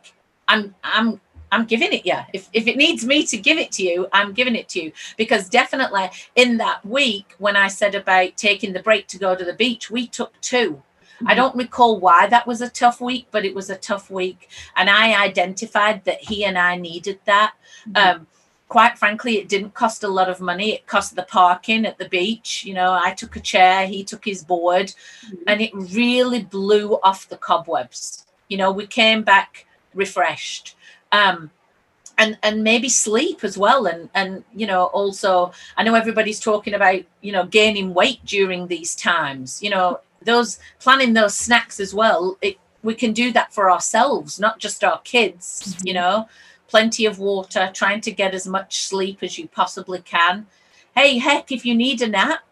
I'm 0.47 0.75
I'm 0.83 1.19
I'm 1.51 1.65
giving 1.65 1.93
it 1.93 2.05
you. 2.05 2.17
If 2.33 2.49
if 2.53 2.67
it 2.67 2.77
needs 2.77 3.05
me 3.05 3.25
to 3.27 3.37
give 3.37 3.57
it 3.57 3.71
to 3.73 3.83
you, 3.83 4.07
I'm 4.13 4.33
giving 4.33 4.55
it 4.55 4.69
to 4.69 4.83
you. 4.83 4.91
Because 5.17 5.49
definitely 5.49 6.09
in 6.35 6.57
that 6.57 6.85
week 6.85 7.35
when 7.37 7.55
I 7.55 7.67
said 7.67 7.95
about 7.95 8.37
taking 8.37 8.73
the 8.73 8.81
break 8.81 9.07
to 9.07 9.17
go 9.17 9.35
to 9.35 9.43
the 9.43 9.53
beach, 9.53 9.89
we 9.89 10.07
took 10.07 10.39
2 10.41 10.71
mm-hmm. 10.71 11.27
I 11.27 11.33
don't 11.33 11.55
recall 11.55 11.99
why 11.99 12.27
that 12.27 12.47
was 12.47 12.61
a 12.61 12.69
tough 12.69 13.01
week, 13.01 13.27
but 13.31 13.45
it 13.45 13.55
was 13.55 13.69
a 13.69 13.77
tough 13.77 14.09
week. 14.09 14.49
And 14.75 14.89
I 14.89 15.21
identified 15.23 16.03
that 16.05 16.21
he 16.21 16.45
and 16.45 16.57
I 16.57 16.75
needed 16.75 17.19
that. 17.25 17.53
Mm-hmm. 17.87 18.21
Um, 18.21 18.27
quite 18.75 18.97
frankly, 18.97 19.37
it 19.37 19.47
didn't 19.47 19.73
cost 19.73 20.03
a 20.03 20.07
lot 20.09 20.27
of 20.27 20.41
money. 20.41 20.73
It 20.73 20.85
cost 20.85 21.15
the 21.15 21.23
parking 21.23 21.85
at 21.85 21.97
the 21.97 22.09
beach. 22.09 22.65
You 22.65 22.73
know, 22.73 22.91
I 22.91 23.13
took 23.13 23.37
a 23.37 23.39
chair, 23.39 23.87
he 23.87 24.03
took 24.03 24.25
his 24.25 24.43
board, 24.43 24.87
mm-hmm. 24.87 25.43
and 25.47 25.61
it 25.61 25.71
really 25.73 26.43
blew 26.43 26.99
off 27.01 27.29
the 27.29 27.37
cobwebs. 27.37 28.25
You 28.49 28.57
know, 28.57 28.73
we 28.73 28.85
came 28.85 29.23
back 29.23 29.65
refreshed. 29.93 30.75
Um, 31.13 31.51
and 32.17 32.37
and 32.43 32.65
maybe 32.65 32.89
sleep 32.89 33.45
as 33.45 33.57
well 33.57 33.87
and 33.87 34.09
and 34.13 34.43
you 34.55 34.65
know 34.65 34.85
also 34.99 35.51
i 35.75 35.83
know 35.83 35.95
everybody's 35.95 36.39
talking 36.39 36.73
about 36.73 37.01
you 37.19 37.33
know 37.33 37.45
gaining 37.45 37.93
weight 37.93 38.23
during 38.23 38.67
these 38.67 38.95
times 38.95 39.61
you 39.61 39.69
know 39.69 39.99
those 40.21 40.59
planning 40.79 41.11
those 41.11 41.35
snacks 41.35 41.77
as 41.81 41.93
well 41.93 42.37
it, 42.41 42.57
we 42.83 42.95
can 42.95 43.11
do 43.11 43.33
that 43.33 43.53
for 43.53 43.69
ourselves 43.69 44.39
not 44.39 44.59
just 44.59 44.81
our 44.81 45.01
kids 45.01 45.45
mm-hmm. 45.65 45.87
you 45.87 45.93
know 45.93 46.25
plenty 46.75 47.05
of 47.05 47.19
water 47.19 47.71
trying 47.73 48.01
to 48.01 48.11
get 48.11 48.33
as 48.33 48.45
much 48.45 48.83
sleep 48.83 49.19
as 49.21 49.39
you 49.39 49.47
possibly 49.47 49.99
can. 49.99 50.45
Hey 50.93 51.19
heck 51.19 51.49
if 51.49 51.65
you 51.65 51.73
need 51.73 52.01
a 52.01 52.07
nap 52.07 52.43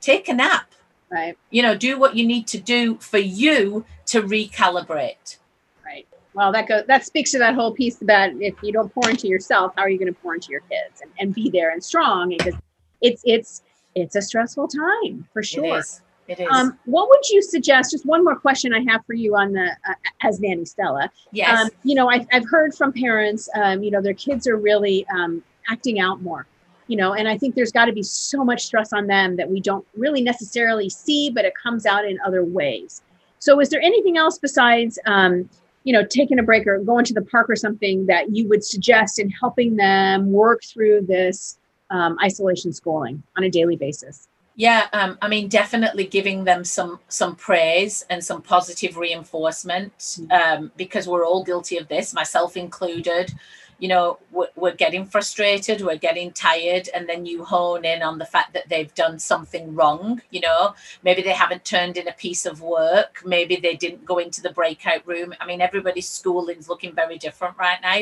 take 0.00 0.28
a 0.28 0.34
nap. 0.34 0.72
Right. 1.08 1.38
You 1.50 1.62
know 1.62 1.76
do 1.76 1.96
what 1.96 2.16
you 2.16 2.26
need 2.26 2.48
to 2.48 2.58
do 2.58 2.96
for 2.96 3.18
you 3.18 3.84
to 4.06 4.22
recalibrate. 4.22 5.38
Right. 5.86 6.08
well 6.34 6.50
that 6.50 6.66
goes 6.66 6.82
that 6.88 7.04
speaks 7.04 7.30
to 7.30 7.38
that 7.38 7.54
whole 7.54 7.72
piece 7.72 8.02
about 8.02 8.30
if 8.42 8.54
you 8.60 8.72
don't 8.72 8.92
pour 8.92 9.08
into 9.08 9.28
yourself 9.28 9.72
how 9.76 9.82
are 9.82 9.88
you 9.88 10.00
going 10.00 10.12
to 10.12 10.20
pour 10.20 10.34
into 10.34 10.50
your 10.50 10.62
kids? 10.62 11.00
And, 11.00 11.12
and 11.20 11.32
be 11.32 11.48
there 11.48 11.70
and 11.70 11.82
strong 11.82 12.30
because 12.30 12.56
it's 13.00 13.22
it's 13.24 13.62
it's 13.94 14.16
a 14.16 14.22
stressful 14.22 14.66
time 14.66 15.28
for 15.32 15.44
sure. 15.44 15.76
it 15.76 15.78
is. 15.78 16.00
It 16.30 16.38
is. 16.38 16.46
Um, 16.48 16.78
what 16.84 17.08
would 17.08 17.28
you 17.28 17.42
suggest? 17.42 17.90
Just 17.90 18.06
one 18.06 18.22
more 18.22 18.36
question 18.36 18.72
I 18.72 18.84
have 18.88 19.04
for 19.04 19.14
you 19.14 19.34
on 19.34 19.52
the 19.52 19.76
uh, 19.88 19.94
as 20.22 20.38
Nanny 20.38 20.64
Stella. 20.64 21.10
Yes. 21.32 21.64
Um, 21.64 21.70
you 21.82 21.96
know, 21.96 22.08
I, 22.08 22.24
I've 22.32 22.48
heard 22.48 22.72
from 22.72 22.92
parents. 22.92 23.48
Um, 23.56 23.82
you 23.82 23.90
know, 23.90 24.00
their 24.00 24.14
kids 24.14 24.46
are 24.46 24.56
really 24.56 25.04
um, 25.12 25.42
acting 25.68 25.98
out 25.98 26.22
more. 26.22 26.46
You 26.86 26.96
know, 26.96 27.14
and 27.14 27.26
I 27.26 27.36
think 27.36 27.56
there's 27.56 27.72
got 27.72 27.86
to 27.86 27.92
be 27.92 28.04
so 28.04 28.44
much 28.44 28.64
stress 28.64 28.92
on 28.92 29.08
them 29.08 29.34
that 29.36 29.50
we 29.50 29.60
don't 29.60 29.84
really 29.96 30.22
necessarily 30.22 30.88
see, 30.88 31.30
but 31.30 31.44
it 31.44 31.52
comes 31.60 31.84
out 31.84 32.04
in 32.04 32.16
other 32.24 32.44
ways. 32.44 33.02
So, 33.40 33.60
is 33.60 33.68
there 33.68 33.80
anything 33.80 34.16
else 34.16 34.38
besides 34.38 35.00
um, 35.06 35.48
you 35.82 35.92
know, 35.92 36.04
taking 36.04 36.38
a 36.38 36.44
break 36.44 36.64
or 36.68 36.78
going 36.78 37.04
to 37.06 37.14
the 37.14 37.22
park 37.22 37.50
or 37.50 37.56
something 37.56 38.06
that 38.06 38.36
you 38.36 38.48
would 38.48 38.62
suggest 38.62 39.18
in 39.18 39.30
helping 39.30 39.74
them 39.74 40.30
work 40.30 40.62
through 40.62 41.06
this 41.08 41.58
um, 41.90 42.16
isolation 42.22 42.72
schooling 42.72 43.20
on 43.36 43.42
a 43.42 43.50
daily 43.50 43.74
basis? 43.74 44.28
Yeah, 44.60 44.88
um, 44.92 45.16
I 45.22 45.28
mean, 45.28 45.48
definitely 45.48 46.04
giving 46.04 46.44
them 46.44 46.64
some 46.64 47.00
some 47.08 47.34
praise 47.34 48.04
and 48.10 48.22
some 48.22 48.42
positive 48.42 48.98
reinforcement 48.98 49.96
mm-hmm. 49.96 50.30
um, 50.32 50.72
because 50.76 51.08
we're 51.08 51.24
all 51.24 51.42
guilty 51.42 51.78
of 51.78 51.88
this, 51.88 52.12
myself 52.12 52.58
included. 52.58 53.32
You 53.78 53.88
know 53.88 54.18
we're, 54.30 54.48
we're, 54.56 54.74
getting 54.74 55.06
frustrated 55.06 55.80
we're 55.80 55.96
getting 55.96 56.32
tired 56.32 56.90
and 56.92 57.08
then 57.08 57.24
you 57.24 57.42
hone 57.42 57.86
in 57.86 58.02
on 58.02 58.18
the 58.18 58.26
fact 58.26 58.52
that 58.52 58.68
they've 58.68 58.94
done 58.94 59.18
something 59.18 59.74
wrong 59.74 60.20
you 60.28 60.40
know? 60.40 60.74
Maybe 61.02 61.22
they 61.22 61.32
haven't 61.32 61.64
turned 61.64 61.96
in 61.96 62.06
a 62.06 62.12
piece 62.12 62.44
of 62.44 62.60
work 62.60 63.22
maybe 63.24 63.56
they 63.56 63.76
didn't 63.76 64.04
go 64.04 64.18
into 64.18 64.42
the 64.42 64.52
breakout 64.52 65.06
room. 65.06 65.32
I 65.40 65.46
mean 65.46 65.62
everybody's 65.62 66.10
schooling's 66.10 66.68
looking 66.68 66.94
very 66.94 67.16
different 67.16 67.56
right 67.56 67.80
now. 67.80 68.00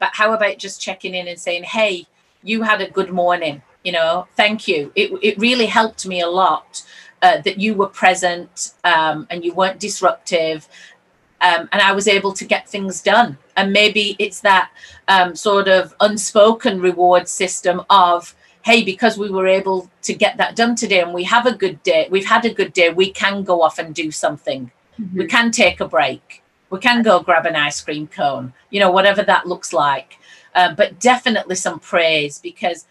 But 0.00 0.10
how 0.14 0.32
about 0.34 0.58
just 0.58 0.80
checking 0.80 1.14
in 1.14 1.28
and 1.28 1.38
saying 1.38 1.62
hey 1.62 2.08
you 2.42 2.62
had 2.62 2.80
a 2.80 2.90
good 2.90 3.12
morning 3.12 3.62
you 3.84 3.92
know 3.92 4.26
thank 4.36 4.68
you 4.68 4.92
it, 4.94 5.10
it 5.22 5.38
really 5.38 5.66
helped 5.66 6.06
me 6.06 6.20
a 6.20 6.28
lot 6.28 6.82
uh, 7.22 7.38
that 7.42 7.58
you 7.58 7.74
were 7.74 7.86
present 7.86 8.72
um, 8.84 9.26
and 9.30 9.44
you 9.44 9.52
weren't 9.52 9.78
disruptive 9.78 10.68
um, 11.40 11.68
and 11.72 11.80
I 11.80 11.92
was 11.92 12.06
able 12.06 12.32
to 12.34 12.44
get 12.44 12.68
things 12.68 13.02
done. 13.02 13.38
And 13.56 13.72
maybe 13.72 14.16
it's 14.18 14.40
that 14.40 14.70
um, 15.08 15.34
sort 15.34 15.68
of 15.68 15.94
unspoken 16.00 16.80
reward 16.80 17.28
system 17.28 17.82
of, 17.88 18.34
hey, 18.62 18.84
because 18.84 19.16
we 19.16 19.30
were 19.30 19.46
able 19.46 19.90
to 20.02 20.14
get 20.14 20.36
that 20.36 20.54
done 20.54 20.76
today 20.76 21.00
and 21.00 21.14
we 21.14 21.24
have 21.24 21.46
a 21.46 21.54
good 21.54 21.82
day, 21.82 22.08
we've 22.10 22.26
had 22.26 22.44
a 22.44 22.52
good 22.52 22.72
day, 22.72 22.90
we 22.90 23.10
can 23.10 23.42
go 23.42 23.62
off 23.62 23.78
and 23.78 23.94
do 23.94 24.10
something. 24.10 24.70
Mm-hmm. 25.00 25.18
We 25.18 25.26
can 25.26 25.50
take 25.50 25.80
a 25.80 25.88
break. 25.88 26.42
We 26.68 26.78
can 26.78 27.02
go 27.02 27.20
grab 27.20 27.46
an 27.46 27.56
ice 27.56 27.80
cream 27.80 28.06
cone, 28.06 28.52
you 28.70 28.78
know, 28.78 28.90
whatever 28.90 29.22
that 29.22 29.46
looks 29.46 29.72
like. 29.72 30.18
Uh, 30.54 30.74
but 30.74 31.00
definitely 31.00 31.54
some 31.54 31.78
praise 31.78 32.38
because 32.38 32.86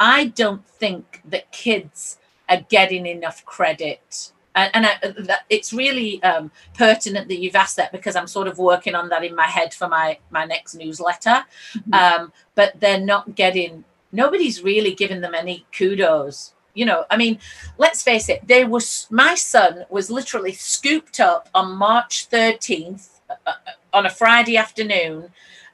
I 0.00 0.26
don't 0.26 0.66
think 0.66 1.22
that 1.26 1.52
kids 1.52 2.18
are 2.48 2.62
getting 2.68 3.06
enough 3.06 3.44
credit 3.44 4.32
and, 4.54 4.70
and 4.74 4.86
I, 4.86 5.22
that, 5.22 5.44
it's 5.48 5.72
really 5.72 6.22
um, 6.22 6.50
pertinent 6.74 7.28
that 7.28 7.38
you've 7.38 7.56
asked 7.56 7.76
that 7.76 7.92
because 7.92 8.16
I'm 8.16 8.26
sort 8.26 8.48
of 8.48 8.58
working 8.58 8.94
on 8.94 9.08
that 9.10 9.24
in 9.24 9.34
my 9.34 9.46
head 9.46 9.72
for 9.72 9.88
my 9.88 10.18
my 10.30 10.44
next 10.44 10.74
newsletter. 10.74 11.44
Mm-hmm. 11.74 11.94
Um, 11.94 12.32
but 12.54 12.78
they're 12.80 13.00
not 13.00 13.34
getting. 13.34 13.84
Nobody's 14.12 14.62
really 14.62 14.94
giving 14.94 15.20
them 15.20 15.34
any 15.34 15.66
kudos. 15.76 16.54
You 16.74 16.84
know, 16.84 17.04
I 17.10 17.16
mean, 17.16 17.38
let's 17.78 18.02
face 18.02 18.28
it. 18.28 18.46
There 18.46 18.66
was 18.66 19.06
my 19.10 19.34
son 19.34 19.84
was 19.88 20.10
literally 20.10 20.52
scooped 20.52 21.20
up 21.20 21.48
on 21.54 21.76
March 21.76 22.28
13th 22.30 23.20
uh, 23.28 23.34
uh, 23.46 23.52
on 23.92 24.06
a 24.06 24.10
Friday 24.10 24.56
afternoon, 24.56 25.30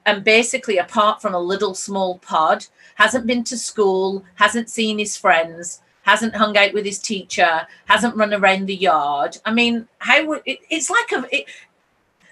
and 0.06 0.24
basically, 0.24 0.78
apart 0.78 1.20
from 1.20 1.34
a 1.34 1.38
little 1.38 1.74
small 1.74 2.18
pod, 2.18 2.66
hasn't 2.94 3.26
been 3.26 3.44
to 3.44 3.58
school, 3.58 4.24
hasn't 4.36 4.70
seen 4.70 4.98
his 4.98 5.16
friends 5.16 5.82
hasn't 6.06 6.36
hung 6.36 6.56
out 6.56 6.72
with 6.72 6.84
his 6.84 7.00
teacher, 7.00 7.66
hasn't 7.86 8.14
run 8.14 8.32
around 8.32 8.66
the 8.66 8.74
yard. 8.74 9.36
I 9.44 9.52
mean, 9.52 9.88
how 9.98 10.24
would 10.26 10.42
it, 10.46 10.60
it's 10.70 10.88
like 10.88 11.12
a 11.12 11.26
it, 11.36 11.46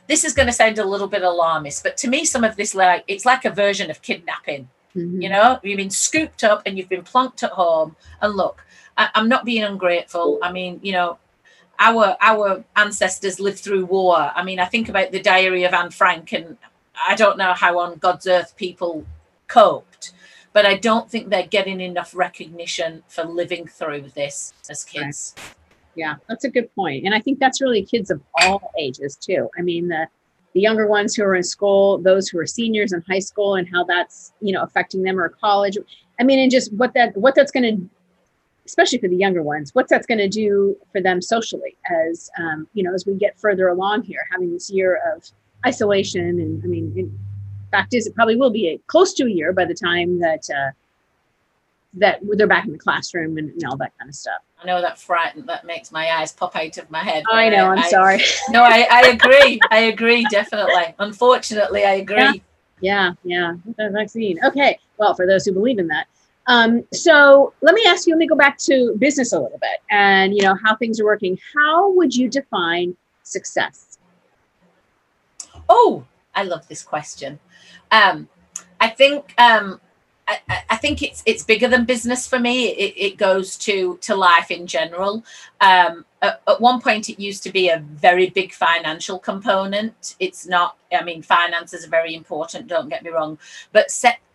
this 0.07 0.25
is 0.25 0.33
going 0.33 0.47
to 0.47 0.53
sound 0.53 0.79
a 0.79 0.85
little 0.85 1.09
bit 1.09 1.23
alarmist, 1.23 1.83
but 1.83 1.97
to 1.99 2.09
me, 2.09 2.25
some 2.25 2.45
of 2.45 2.57
this 2.57 2.75
like 2.75 3.05
it's 3.09 3.27
like 3.27 3.45
a 3.45 3.51
version 3.51 3.91
of 3.91 4.01
kidnapping. 4.01 4.69
Mm-hmm. 4.95 5.23
You 5.23 5.29
know, 5.29 5.59
you've 5.65 5.79
been 5.79 5.91
scooped 5.91 6.45
up 6.45 6.63
and 6.65 6.79
you've 6.79 6.89
been 6.89 7.03
plunked 7.03 7.43
at 7.43 7.51
home. 7.51 7.97
And 8.23 8.35
look, 8.35 8.65
I, 8.97 9.09
I'm 9.17 9.29
not 9.29 9.45
being 9.45 9.65
ungrateful. 9.65 10.39
I 10.41 10.53
mean, 10.53 10.79
you 10.83 10.93
know, 10.93 11.19
our 11.81 12.17
our 12.21 12.65
ancestors 12.77 13.41
lived 13.41 13.59
through 13.59 13.87
war. 13.87 14.31
I 14.37 14.45
mean, 14.45 14.61
I 14.61 14.67
think 14.67 14.89
about 14.89 15.11
the 15.11 15.21
Diary 15.21 15.65
of 15.65 15.75
Anne 15.75 15.91
Frank, 15.91 16.33
and 16.33 16.57
I 17.07 17.15
don't 17.15 17.39
know 17.39 17.53
how 17.53 17.79
on 17.79 17.97
God's 17.97 18.27
earth 18.27 18.57
people 18.57 19.07
coped 19.47 20.13
but 20.55 20.65
I 20.65 20.77
don't 20.77 21.11
think 21.11 21.29
they're 21.29 21.47
getting 21.47 21.81
enough 21.81 22.15
recognition 22.15 23.03
for 23.09 23.25
living 23.25 23.67
through 23.67 24.03
this 24.15 24.55
as 24.71 24.85
kids. 24.85 25.35
Right. 25.37 25.55
Yeah, 25.97 26.15
that's 26.29 26.45
a 26.45 26.51
good 26.51 26.73
point. 26.75 27.05
And 27.05 27.15
I 27.15 27.21
think 27.21 27.41
that's 27.41 27.61
really 27.61 27.85
kids 27.85 28.11
of 28.11 28.23
all 28.41 28.73
ages 28.79 29.17
too. 29.17 29.51
I 29.59 29.63
mean, 29.63 29.89
the 29.89 30.07
the 30.55 30.61
younger 30.61 30.87
ones 30.87 31.17
who 31.17 31.25
are 31.25 31.35
in 31.35 31.43
school, 31.43 31.99
those 31.99 32.29
who 32.29 32.39
are 32.39 32.47
seniors 32.47 32.93
in 32.93 33.03
high 33.09 33.19
school 33.19 33.57
and 33.57 33.69
how 33.69 33.83
that's, 33.83 34.33
you 34.41 34.53
know, 34.53 34.63
affecting 34.63 35.03
them 35.03 35.19
or 35.19 35.29
college. 35.29 35.77
I 36.21 36.23
mean, 36.23 36.39
and 36.39 36.51
just 36.51 36.73
what 36.73 36.95
that 36.95 37.17
what 37.17 37.35
that's 37.35 37.51
going 37.51 37.77
to 37.77 37.91
especially 38.65 38.99
for 38.99 39.09
the 39.09 39.17
younger 39.17 39.43
ones, 39.43 39.75
what 39.75 39.89
that's 39.89 40.07
going 40.07 40.19
to 40.19 40.29
do 40.29 40.77
for 40.93 41.01
them 41.01 41.21
socially 41.21 41.77
as 41.91 42.31
um, 42.39 42.69
you 42.75 42.85
know, 42.85 42.95
as 42.95 43.05
we 43.07 43.15
get 43.15 43.39
further 43.39 43.69
along 43.69 44.05
here, 44.05 44.27
having 44.31 44.53
this 44.53 44.71
year 44.71 45.01
of 45.13 45.29
isolation 45.67 46.41
and 46.41 46.63
I 46.63 46.67
mean, 46.67 47.19
fact 47.75 47.95
is, 47.95 48.07
it 48.07 48.15
probably 48.15 48.37
will 48.37 48.51
be 48.51 48.69
a, 48.69 48.79
close 48.87 49.13
to 49.15 49.25
a 49.25 49.31
year 49.31 49.53
by 49.53 49.65
the 49.65 49.75
time 49.75 50.21
that 50.21 50.49
uh, 50.51 50.71
that 51.95 52.21
they're 52.37 52.47
back 52.47 52.67
in 52.67 52.73
the 52.73 52.79
classroom 52.79 53.39
and, 53.39 53.51
and 53.51 53.65
all 53.65 53.77
that 53.77 53.93
kind 53.99 54.09
of 54.09 54.15
stuff. 54.15 54.41
I 54.63 54.67
know 54.67 54.81
that 54.81 54.99
frightened 54.99 55.49
that 55.49 55.65
makes 55.65 55.93
my 55.93 56.11
eyes 56.11 56.33
pop 56.33 56.57
out 56.57 56.77
of 56.79 56.91
my 56.91 57.01
head. 57.01 57.23
I 57.31 57.49
know. 57.49 57.71
I, 57.71 57.77
am 57.77 57.91
sorry. 57.91 58.21
no, 58.51 58.63
I, 58.63 58.87
I 58.91 59.01
agree. 59.09 59.61
I 59.71 59.81
agree 59.81 60.25
definitely. 60.31 60.95
Unfortunately, 60.99 61.85
I 61.85 61.95
agree. 61.95 62.43
Yeah, 62.81 63.13
yeah. 63.25 63.55
yeah. 63.67 63.75
The 63.77 63.91
vaccine. 63.91 64.39
Okay. 64.45 64.79
Well, 64.99 65.15
for 65.15 65.27
those 65.27 65.45
who 65.45 65.53
believe 65.53 65.79
in 65.79 65.89
that. 65.89 66.07
Um, 66.47 66.85
so 66.93 67.55
let 67.63 67.75
me 67.75 67.85
ask 67.87 68.07
you. 68.07 68.15
Let 68.15 68.19
me 68.19 68.27
go 68.27 68.37
back 68.37 68.59
to 68.59 68.95
business 68.99 69.33
a 69.33 69.41
little 69.41 69.59
bit, 69.59 69.79
and 69.91 70.35
you 70.35 70.43
know 70.43 70.57
how 70.63 70.77
things 70.77 71.01
are 71.01 71.05
working. 71.05 71.39
How 71.57 71.91
would 71.93 72.15
you 72.15 72.29
define 72.29 72.95
success? 73.23 73.94
Oh, 75.77 76.05
I 76.37 76.45
love 76.45 76.69
this 76.69 76.85
question. 76.85 77.41
Um, 77.91 78.29
I 78.79 78.89
think 78.91 79.35
um, 79.39 79.81
I, 80.29 80.39
I, 80.71 80.77
think 80.77 81.03
it's 81.03 81.21
it's 81.27 81.43
bigger 81.43 81.67
than 81.67 81.85
business 81.85 82.29
for 82.29 82.39
me. 82.39 82.69
It, 82.69 82.95
it 82.97 83.17
goes 83.17 83.57
to 83.59 83.99
to 84.03 84.15
life 84.15 84.53
in 84.53 84.69
general. 84.69 85.25
Um, 85.61 86.05
at, 86.23 86.41
at, 86.47 86.61
one 86.61 86.81
point, 86.81 87.09
it 87.09 87.21
used 87.21 87.43
to 87.43 87.51
be 87.51 87.71
a 87.71 87.79
very 87.79 88.31
big 88.31 88.53
financial 88.53 89.19
component. 89.19 90.15
It's 90.21 90.47
not. 90.47 90.77
I 90.93 91.03
mean, 91.03 91.23
finances 91.23 91.85
are 91.85 91.91
very 91.91 92.15
important. 92.15 92.69
Don't 92.69 92.89
get 92.89 93.03
me 93.03 93.11
wrong, 93.11 93.37
but 93.73 93.91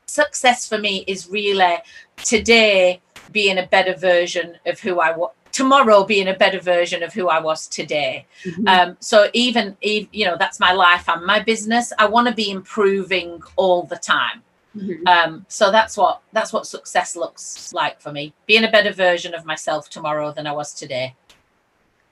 success 0.07 0.67
for 0.67 0.77
me 0.77 1.05
is 1.07 1.29
really 1.29 1.77
today 2.17 3.01
being 3.31 3.59
a 3.59 3.67
better 3.67 3.95
version 3.95 4.57
of 4.65 4.77
who 4.81 4.99
I 4.99 5.15
was 5.15 5.31
tomorrow 5.51 6.03
being 6.03 6.27
a 6.27 6.33
better 6.33 6.59
version 6.59 7.03
of 7.03 7.13
who 7.13 7.27
I 7.27 7.39
was 7.39 7.67
today. 7.67 8.25
Mm-hmm. 8.43 8.67
Um, 8.67 8.97
so 8.99 9.29
even, 9.33 9.75
even, 9.81 10.09
you 10.11 10.25
know, 10.25 10.37
that's 10.37 10.59
my 10.59 10.73
life 10.73 11.07
and 11.09 11.25
my 11.25 11.39
business. 11.39 11.91
I 11.97 12.05
want 12.07 12.27
to 12.27 12.33
be 12.33 12.49
improving 12.51 13.41
all 13.55 13.83
the 13.83 13.97
time. 13.97 14.43
Mm-hmm. 14.75 15.07
Um, 15.07 15.45
so 15.47 15.71
that's 15.71 15.97
what 15.97 16.21
that's 16.31 16.53
what 16.53 16.67
success 16.67 17.15
looks 17.15 17.73
like 17.73 17.99
for 17.99 18.11
me. 18.11 18.33
Being 18.45 18.63
a 18.63 18.71
better 18.71 18.93
version 18.93 19.33
of 19.33 19.45
myself 19.45 19.89
tomorrow 19.89 20.31
than 20.31 20.45
I 20.45 20.51
was 20.51 20.73
today. 20.73 21.15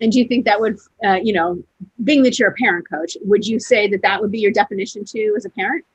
And 0.02 0.12
do 0.12 0.20
you 0.20 0.28
think 0.28 0.46
that 0.46 0.60
would, 0.60 0.78
uh, 1.04 1.20
you 1.24 1.34
know, 1.34 1.64
being 2.04 2.24
that 2.24 2.38
you're 2.38 2.50
a 2.50 2.54
parent 2.54 2.90
coach, 2.90 3.18
would 3.22 3.48
you 3.48 3.60
say 3.60 3.88
that 3.88 4.02
that 4.02 4.22
would 4.22 4.32
be 4.32 4.40
your 4.40 4.52
definition 4.52 5.06
too 5.06 5.34
as 5.36 5.46
a 5.46 5.50
parent? 5.50 5.86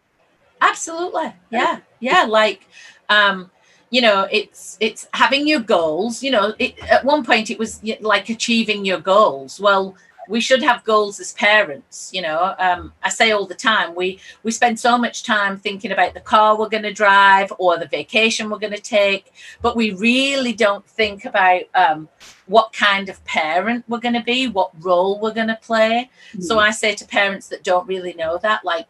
Absolutely. 0.61 1.33
Yeah. 1.51 1.81
Yeah. 2.01 2.25
Like, 2.29 2.67
um, 3.09 3.51
you 3.93 4.01
know 4.01 4.27
it's 4.33 4.79
it's 4.81 5.07
having 5.13 5.47
your 5.47 5.61
goals 5.61 6.23
you 6.23 6.31
know 6.33 6.55
it, 6.59 6.77
at 6.91 7.05
one 7.05 7.25
point 7.25 7.51
it 7.51 7.59
was 7.59 7.81
like 8.01 8.29
achieving 8.29 8.85
your 8.85 8.99
goals. 8.99 9.61
Well 9.61 9.95
we 10.29 10.41
should 10.41 10.63
have 10.63 10.85
goals 10.85 11.19
as 11.19 11.33
parents 11.33 12.11
you 12.15 12.23
know 12.23 12.55
um, 12.59 12.93
i 13.03 13.09
say 13.09 13.33
all 13.33 13.45
the 13.45 13.55
time 13.55 13.95
we 13.95 14.19
we 14.45 14.51
spend 14.53 14.79
so 14.79 14.97
much 14.97 15.25
time 15.25 15.59
thinking 15.59 15.91
about 15.91 16.15
the 16.15 16.21
car 16.21 16.57
we're 16.57 16.69
going 16.69 16.83
to 16.83 16.93
drive 16.93 17.53
or 17.59 17.77
the 17.77 17.89
vacation 17.89 18.49
we're 18.49 18.59
going 18.67 18.73
to 18.73 18.81
take 18.81 19.33
but 19.61 19.77
we 19.77 19.93
really 19.95 20.53
don't 20.53 20.87
think 20.87 21.25
about 21.25 21.63
um, 21.75 22.09
what 22.47 22.73
kind 22.73 23.09
of 23.09 23.23
parent 23.25 23.85
we're 23.89 23.99
going 23.99 24.15
to 24.15 24.23
be 24.23 24.47
what 24.47 24.71
role 24.81 25.19
we're 25.21 25.35
going 25.35 25.49
to 25.49 25.59
play. 25.61 26.09
Mm-hmm. 26.29 26.43
so 26.43 26.59
i 26.59 26.71
say 26.71 26.95
to 26.95 27.05
parents 27.05 27.49
that 27.49 27.65
don't 27.65 27.87
really 27.89 28.15
know 28.15 28.39
that 28.39 28.65
like 28.65 28.87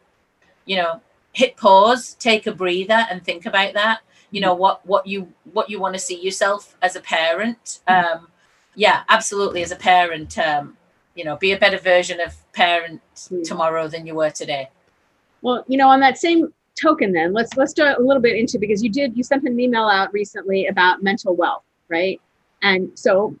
you 0.65 0.77
know 0.77 1.01
hit 1.31 1.57
pause 1.57 2.13
take 2.19 2.45
a 2.45 2.53
breather 2.53 3.07
and 3.09 3.23
think 3.23 3.47
about 3.47 3.73
that 3.73 4.01
you 4.33 4.41
know 4.41 4.53
what 4.53 4.85
what 4.85 5.05
you 5.05 5.31
what 5.53 5.69
you 5.69 5.79
want 5.79 5.93
to 5.93 5.99
see 5.99 6.19
yourself 6.19 6.75
as 6.81 6.95
a 6.95 6.99
parent 7.01 7.81
um 7.87 8.27
yeah 8.75 9.03
absolutely 9.09 9.61
as 9.61 9.71
a 9.71 9.75
parent 9.75 10.37
um 10.39 10.75
you 11.13 11.23
know 11.23 11.35
be 11.37 11.51
a 11.51 11.57
better 11.57 11.77
version 11.77 12.19
of 12.19 12.33
parent 12.51 12.99
mm. 13.15 13.43
tomorrow 13.47 13.87
than 13.87 14.07
you 14.07 14.15
were 14.15 14.31
today. 14.31 14.69
Well 15.43 15.63
you 15.67 15.77
know 15.77 15.87
on 15.87 15.99
that 15.99 16.17
same 16.17 16.51
token 16.81 17.13
then 17.13 17.31
let's 17.31 17.55
let's 17.55 17.73
do 17.73 17.83
a 17.83 18.01
little 18.01 18.21
bit 18.21 18.35
into 18.35 18.57
because 18.57 18.83
you 18.83 18.89
did 18.89 19.15
you 19.15 19.23
sent 19.23 19.43
an 19.43 19.59
email 19.59 19.87
out 19.87 20.11
recently 20.11 20.65
about 20.65 21.03
mental 21.03 21.35
wealth 21.35 21.63
right? 21.89 22.19
And 22.63 22.89
so 22.97 23.35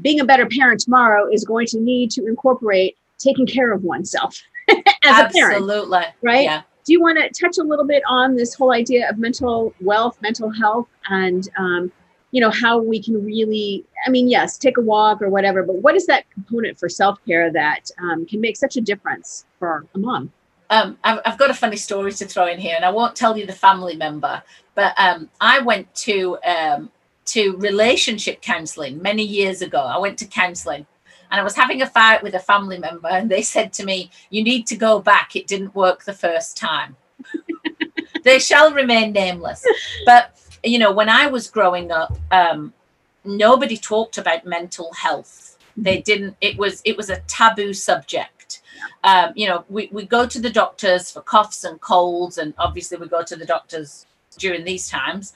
being 0.00 0.18
a 0.18 0.24
better 0.24 0.46
parent 0.46 0.80
tomorrow 0.80 1.28
is 1.30 1.44
going 1.44 1.66
to 1.68 1.78
need 1.78 2.10
to 2.12 2.26
incorporate 2.26 2.96
taking 3.18 3.46
care 3.46 3.72
of 3.72 3.84
oneself 3.84 4.40
as 4.68 4.76
Absolutely. 5.04 5.40
a 5.40 5.44
parent. 5.44 5.56
Absolutely. 5.56 6.04
Right? 6.22 6.44
Yeah 6.44 6.62
do 6.84 6.92
you 6.92 7.00
want 7.00 7.18
to 7.18 7.28
touch 7.40 7.58
a 7.58 7.62
little 7.62 7.84
bit 7.84 8.02
on 8.08 8.36
this 8.36 8.54
whole 8.54 8.72
idea 8.72 9.08
of 9.08 9.18
mental 9.18 9.74
wealth, 9.80 10.18
mental 10.20 10.50
health, 10.50 10.88
and 11.08 11.48
um, 11.56 11.92
you 12.32 12.40
know 12.40 12.50
how 12.50 12.78
we 12.78 13.02
can 13.02 13.24
really? 13.24 13.84
I 14.06 14.10
mean, 14.10 14.28
yes, 14.28 14.58
take 14.58 14.78
a 14.78 14.80
walk 14.80 15.22
or 15.22 15.28
whatever, 15.28 15.62
but 15.62 15.76
what 15.76 15.94
is 15.94 16.06
that 16.06 16.28
component 16.30 16.78
for 16.78 16.88
self 16.88 17.24
care 17.26 17.52
that 17.52 17.90
um, 17.98 18.26
can 18.26 18.40
make 18.40 18.56
such 18.56 18.76
a 18.76 18.80
difference 18.80 19.46
for 19.58 19.86
a 19.94 19.98
mom? 19.98 20.32
Um, 20.70 20.98
I've, 21.04 21.20
I've, 21.26 21.38
got 21.38 21.50
a 21.50 21.54
funny 21.54 21.76
story 21.76 22.12
to 22.12 22.24
throw 22.24 22.46
in 22.46 22.58
here, 22.58 22.74
and 22.74 22.84
I 22.84 22.90
won't 22.90 23.14
tell 23.14 23.36
you 23.36 23.46
the 23.46 23.52
family 23.52 23.94
member, 23.94 24.42
but 24.74 24.94
um, 24.98 25.28
I 25.40 25.60
went 25.60 25.94
to 25.96 26.38
um, 26.44 26.90
to 27.26 27.56
relationship 27.58 28.40
counselling 28.40 29.00
many 29.00 29.22
years 29.22 29.62
ago. 29.62 29.80
I 29.80 29.98
went 29.98 30.18
to 30.18 30.26
counselling 30.26 30.86
and 31.32 31.40
I 31.40 31.44
was 31.44 31.56
having 31.56 31.80
a 31.80 31.86
fight 31.86 32.22
with 32.22 32.34
a 32.34 32.38
family 32.38 32.78
member, 32.78 33.08
and 33.08 33.30
they 33.30 33.40
said 33.40 33.72
to 33.74 33.84
me, 33.86 34.10
You 34.28 34.44
need 34.44 34.66
to 34.66 34.76
go 34.76 35.00
back. 35.00 35.34
It 35.34 35.46
didn't 35.46 35.74
work 35.74 36.04
the 36.04 36.12
first 36.12 36.58
time. 36.58 36.94
they 38.22 38.38
shall 38.38 38.72
remain 38.72 39.12
nameless. 39.12 39.64
But, 40.04 40.38
you 40.62 40.78
know, 40.78 40.92
when 40.92 41.08
I 41.08 41.28
was 41.28 41.50
growing 41.50 41.90
up, 41.90 42.14
um, 42.30 42.74
nobody 43.24 43.78
talked 43.78 44.18
about 44.18 44.44
mental 44.44 44.92
health. 44.92 45.56
They 45.74 46.02
didn't, 46.02 46.36
it 46.42 46.58
was, 46.58 46.82
it 46.84 46.98
was 46.98 47.08
a 47.08 47.20
taboo 47.20 47.72
subject. 47.72 48.60
Um, 49.02 49.32
you 49.34 49.48
know, 49.48 49.64
we, 49.70 49.88
we 49.90 50.04
go 50.04 50.26
to 50.26 50.38
the 50.38 50.50
doctors 50.50 51.10
for 51.10 51.22
coughs 51.22 51.64
and 51.64 51.80
colds, 51.80 52.36
and 52.36 52.52
obviously 52.58 52.98
we 52.98 53.08
go 53.08 53.22
to 53.22 53.36
the 53.36 53.46
doctors 53.46 54.04
during 54.36 54.64
these 54.64 54.90
times. 54.90 55.32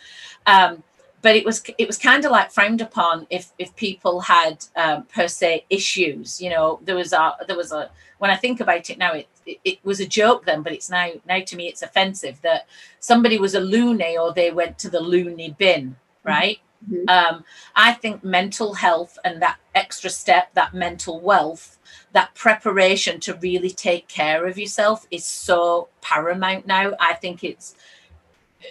Um, 0.47 0.83
but 1.27 1.35
it 1.35 1.45
was 1.45 1.61
it 1.77 1.89
was 1.89 1.99
kind 1.99 2.25
of 2.25 2.31
like 2.31 2.53
frowned 2.53 2.81
upon 2.81 3.27
if 3.31 3.51
if 3.59 3.75
people 3.75 4.21
had 4.21 4.65
um, 4.77 5.03
per 5.13 5.27
se 5.27 5.65
issues. 5.69 6.41
You 6.41 6.51
know, 6.51 6.79
there 6.85 6.95
was 6.95 7.13
a 7.13 7.35
there 7.49 7.57
was 7.57 7.73
a 7.73 7.91
when 8.19 8.31
I 8.31 8.37
think 8.37 8.61
about 8.61 8.89
it 8.91 8.97
now, 8.97 9.13
it, 9.13 9.27
it, 9.45 9.59
it 9.65 9.79
was 9.83 9.99
a 9.99 10.07
joke 10.07 10.45
then, 10.47 10.63
but 10.63 10.73
it's 10.73 10.89
now 10.89 11.11
now 11.27 11.41
to 11.41 11.57
me 11.57 11.67
it's 11.67 11.83
offensive 11.83 12.41
that 12.43 12.69
somebody 13.01 13.39
was 13.39 13.57
a 13.57 13.61
loony 13.75 14.17
or 14.17 14.33
they 14.33 14.53
went 14.53 14.79
to 14.79 14.89
the 14.89 15.01
loony 15.01 15.51
bin, 15.59 15.97
mm-hmm. 15.97 16.29
right? 16.29 16.61
Mm-hmm. 16.89 17.09
Um, 17.09 17.45
I 17.75 17.95
think 17.95 18.23
mental 18.23 18.75
health 18.75 19.19
and 19.25 19.43
that 19.43 19.59
extra 19.75 20.11
step, 20.11 20.55
that 20.55 20.75
mental 20.75 21.19
wealth, 21.19 21.77
that 22.13 22.37
preparation 22.37 23.19
to 23.21 23.35
really 23.35 23.71
take 23.71 24.07
care 24.07 24.47
of 24.47 24.57
yourself 24.59 25.09
is 25.11 25.25
so 25.25 25.89
paramount 26.01 26.69
now. 26.69 26.93
I 27.01 27.15
think 27.15 27.43
it's 27.43 27.75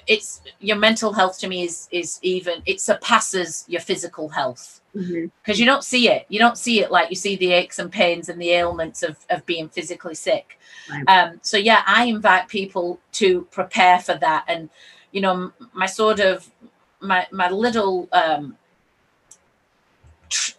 it's 0.08 0.41
your 0.60 0.78
mental 0.78 1.13
health 1.13 1.39
to 1.39 1.48
me 1.48 1.63
is 1.63 1.88
is 1.91 2.19
even 2.21 2.62
it 2.65 2.82
surpasses 2.82 3.65
your 3.67 3.82
physical 3.82 4.30
health. 4.30 4.82
Because 4.93 5.10
mm-hmm. 5.10 5.52
you 5.52 5.65
don't 5.65 5.84
see 5.84 6.10
it. 6.10 6.26
You 6.30 6.39
don't 6.39 6.58
see 6.58 6.80
it 6.80 6.89
like 6.89 7.10
you 7.10 7.17
see 7.17 7.36
the 7.36 7.52
aches 7.52 7.80
and 7.80 7.91
pains 7.91 8.30
and 8.30 8.41
the 8.41 8.52
ailments 8.52 9.04
of 9.04 9.17
of 9.30 9.45
being 9.45 9.69
physically 9.69 10.15
sick. 10.15 10.60
Right. 10.89 11.04
um 11.08 11.39
so 11.41 11.58
yeah 11.58 11.82
i 11.88 12.06
invite 12.06 12.48
people 12.48 13.00
to 13.13 13.48
prepare 13.52 14.00
for 14.00 14.15
that. 14.15 14.45
And 14.48 14.69
you 15.12 15.21
know 15.21 15.52
my 15.74 15.86
sort 15.86 16.19
of 16.19 16.50
my 17.00 17.28
my 17.32 17.50
little 17.50 18.08
um 18.12 18.58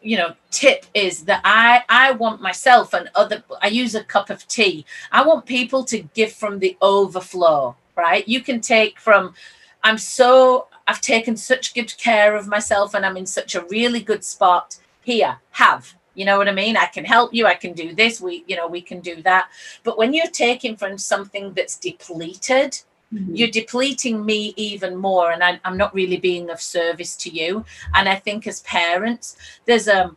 you 0.01 0.17
know 0.17 0.35
tip 0.51 0.87
is 0.95 1.25
that 1.25 1.41
i 1.45 1.83
i 1.89 2.13
want 2.13 2.41
myself 2.41 2.95
and 2.95 3.11
other 3.17 3.43
i 3.63 3.67
use 3.67 3.95
a 3.95 4.05
cup 4.05 4.31
of 4.31 4.47
tea. 4.47 4.85
I 5.13 5.27
want 5.27 5.47
people 5.47 5.85
to 5.85 6.03
give 6.15 6.33
from 6.33 6.59
the 6.59 6.77
overflow 6.81 7.77
right? 7.97 8.27
You 8.29 8.41
can 8.41 8.61
take 8.61 9.01
from, 9.01 9.35
I'm 9.83 9.99
so, 9.99 10.69
I've 10.87 11.01
taken 11.01 11.37
such 11.37 11.75
good 11.75 11.97
care 11.97 12.37
of 12.37 12.47
myself 12.47 12.95
and 12.95 13.05
I'm 13.05 13.17
in 13.17 13.27
such 13.27 13.55
a 13.55 13.65
really 13.67 14.01
good 14.01 14.25
spot. 14.25 14.79
Here, 15.03 15.39
have. 15.53 15.95
You 16.15 16.25
know 16.25 16.39
what 16.39 16.49
I 16.49 16.53
mean? 16.53 16.77
I 16.77 16.87
can 16.87 17.05
help 17.05 17.35
you. 17.35 17.47
I 17.47 17.55
can 17.55 17.75
do 17.75 17.95
this. 17.95 18.21
We, 18.21 18.43
you 18.49 18.57
know, 18.57 18.67
we 18.67 18.81
can 18.81 19.01
do 19.01 19.23
that. 19.23 19.49
But 19.85 19.99
when 19.99 20.15
you're 20.15 20.27
taking 20.31 20.77
from 20.77 20.99
something 20.99 21.53
that's 21.53 21.79
depleted, 21.79 22.81
mm-hmm. 23.13 23.35
you're 23.35 23.51
depleting 23.51 24.25
me 24.25 24.55
even 24.57 24.97
more. 24.97 25.31
And 25.33 25.45
I, 25.45 25.61
I'm 25.65 25.77
not 25.77 25.95
really 25.95 26.17
being 26.17 26.51
of 26.51 26.61
service 26.61 27.17
to 27.19 27.31
you. 27.31 27.65
And 27.95 28.09
I 28.09 28.17
think 28.17 28.47
as 28.47 28.61
parents, 28.61 29.37
there's 29.67 29.89
a, 29.89 30.07
um, 30.07 30.17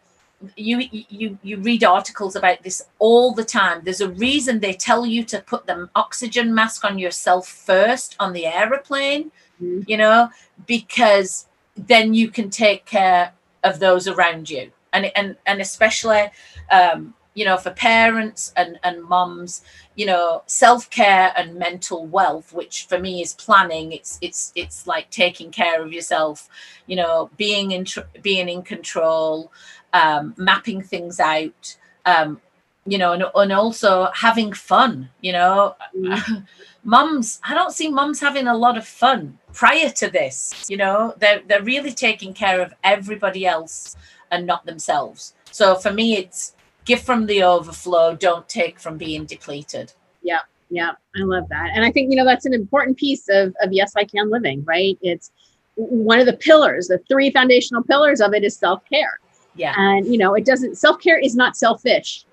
you 0.56 0.88
you 0.91 1.38
you 1.43 1.58
read 1.58 1.84
articles 1.84 2.36
about 2.36 2.63
this 2.63 2.82
all 2.97 3.34
the 3.34 3.43
time 3.43 3.82
there's 3.84 4.02
a 4.02 4.10
reason 4.10 4.60
they 4.60 4.73
tell 4.73 5.06
you 5.06 5.23
to 5.23 5.41
put 5.41 5.65
the 5.65 5.89
oxygen 5.95 6.54
mask 6.54 6.86
on 6.86 6.97
yourself 6.97 7.47
first 7.47 8.15
on 8.19 8.32
the 8.32 8.45
aeroplane 8.45 9.32
mm-hmm. 9.62 9.82
you 9.86 9.97
know 9.97 10.30
because 10.65 11.47
then 11.75 12.13
you 12.13 12.30
can 12.30 12.49
take 12.49 12.86
care 12.86 13.34
of 13.63 13.80
those 13.80 14.08
around 14.08 14.49
you 14.49 14.71
and 14.93 15.12
and 15.15 15.36
and 15.45 15.60
especially 15.60 16.30
um 16.71 17.13
you 17.36 17.46
know 17.46 17.58
for 17.58 17.72
parents 17.72 18.52
and 18.58 18.80
and 18.84 19.04
moms 19.04 19.62
you 19.96 20.06
know 20.06 20.42
self-care 20.48 21.32
and 21.38 21.56
mental 21.56 22.06
wealth 22.08 22.52
which 22.54 22.86
for 22.88 23.00
me 23.00 23.22
is 23.22 23.34
planning 23.34 23.92
it's 23.92 24.18
it's 24.22 24.52
it's 24.56 24.88
like 24.88 25.10
taking 25.10 25.52
care 25.52 25.82
of 25.82 25.94
yourself 25.94 26.50
you 26.88 26.96
know 26.96 27.30
being 27.38 27.72
in 27.72 27.86
tr- 27.86 28.02
being 28.22 28.50
in 28.50 28.62
control 28.62 29.52
um, 29.94 30.34
mapping 30.38 30.82
things 30.82 31.20
out, 31.20 31.78
um, 32.06 32.42
you 32.86 32.98
know, 32.98 33.13
and, 33.13 33.24
and 33.36 33.52
also 33.52 34.10
having 34.13 34.54
fun, 34.54 35.10
you 35.22 35.32
know. 35.34 35.76
Mm. 35.96 36.46
mums, 36.84 37.39
I 37.44 37.54
don't 37.54 37.74
see 37.74 37.89
mums 37.89 38.20
having 38.20 38.48
a 38.48 38.56
lot 38.56 38.78
of 38.78 38.88
fun 38.88 39.38
prior 39.54 39.89
to 39.89 40.10
this, 40.10 40.65
you 40.70 40.78
know, 40.78 41.13
they're, 41.20 41.42
they're 41.48 41.63
really 41.63 41.92
taking 41.92 42.34
care 42.34 42.62
of 42.62 42.74
everybody 42.84 43.46
else 43.46 43.98
and 44.32 44.46
not 44.46 44.65
themselves. 44.65 45.34
So 45.52 45.76
for 45.76 45.92
me, 45.92 46.18
it's 46.18 46.56
give 46.86 47.02
from 47.02 47.26
the 47.26 47.44
overflow, 47.44 48.15
don't 48.15 48.48
take 48.50 48.80
from 48.80 48.98
being 48.98 49.26
depleted. 49.26 49.94
Yeah, 50.22 50.42
yeah, 50.70 50.92
I 51.15 51.22
love 51.22 51.48
that. 51.50 51.72
And 51.74 51.84
I 51.84 51.92
think, 51.92 52.12
you 52.12 52.18
know, 52.18 52.26
that's 52.26 52.46
an 52.46 52.54
important 52.54 52.98
piece 52.98 53.28
of, 53.30 53.56
of 53.62 53.72
Yes, 53.72 53.94
I 53.96 54.04
Can 54.04 54.30
Living, 54.30 54.63
right? 54.65 54.98
It's 55.02 55.32
one 55.76 56.20
of 56.20 56.26
the 56.26 56.34
pillars, 56.38 56.88
the 56.88 57.00
three 57.08 57.32
foundational 57.32 57.84
pillars 57.84 58.22
of 58.22 58.34
it 58.34 58.44
is 58.44 58.56
self 58.56 58.84
care 58.86 59.20
yeah 59.60 59.74
and 59.78 60.08
you 60.08 60.18
know 60.18 60.34
it 60.34 60.46
doesn't 60.46 60.78
self-care 60.78 61.20
is 61.20 61.36
not 61.36 61.56
selfish 61.56 62.26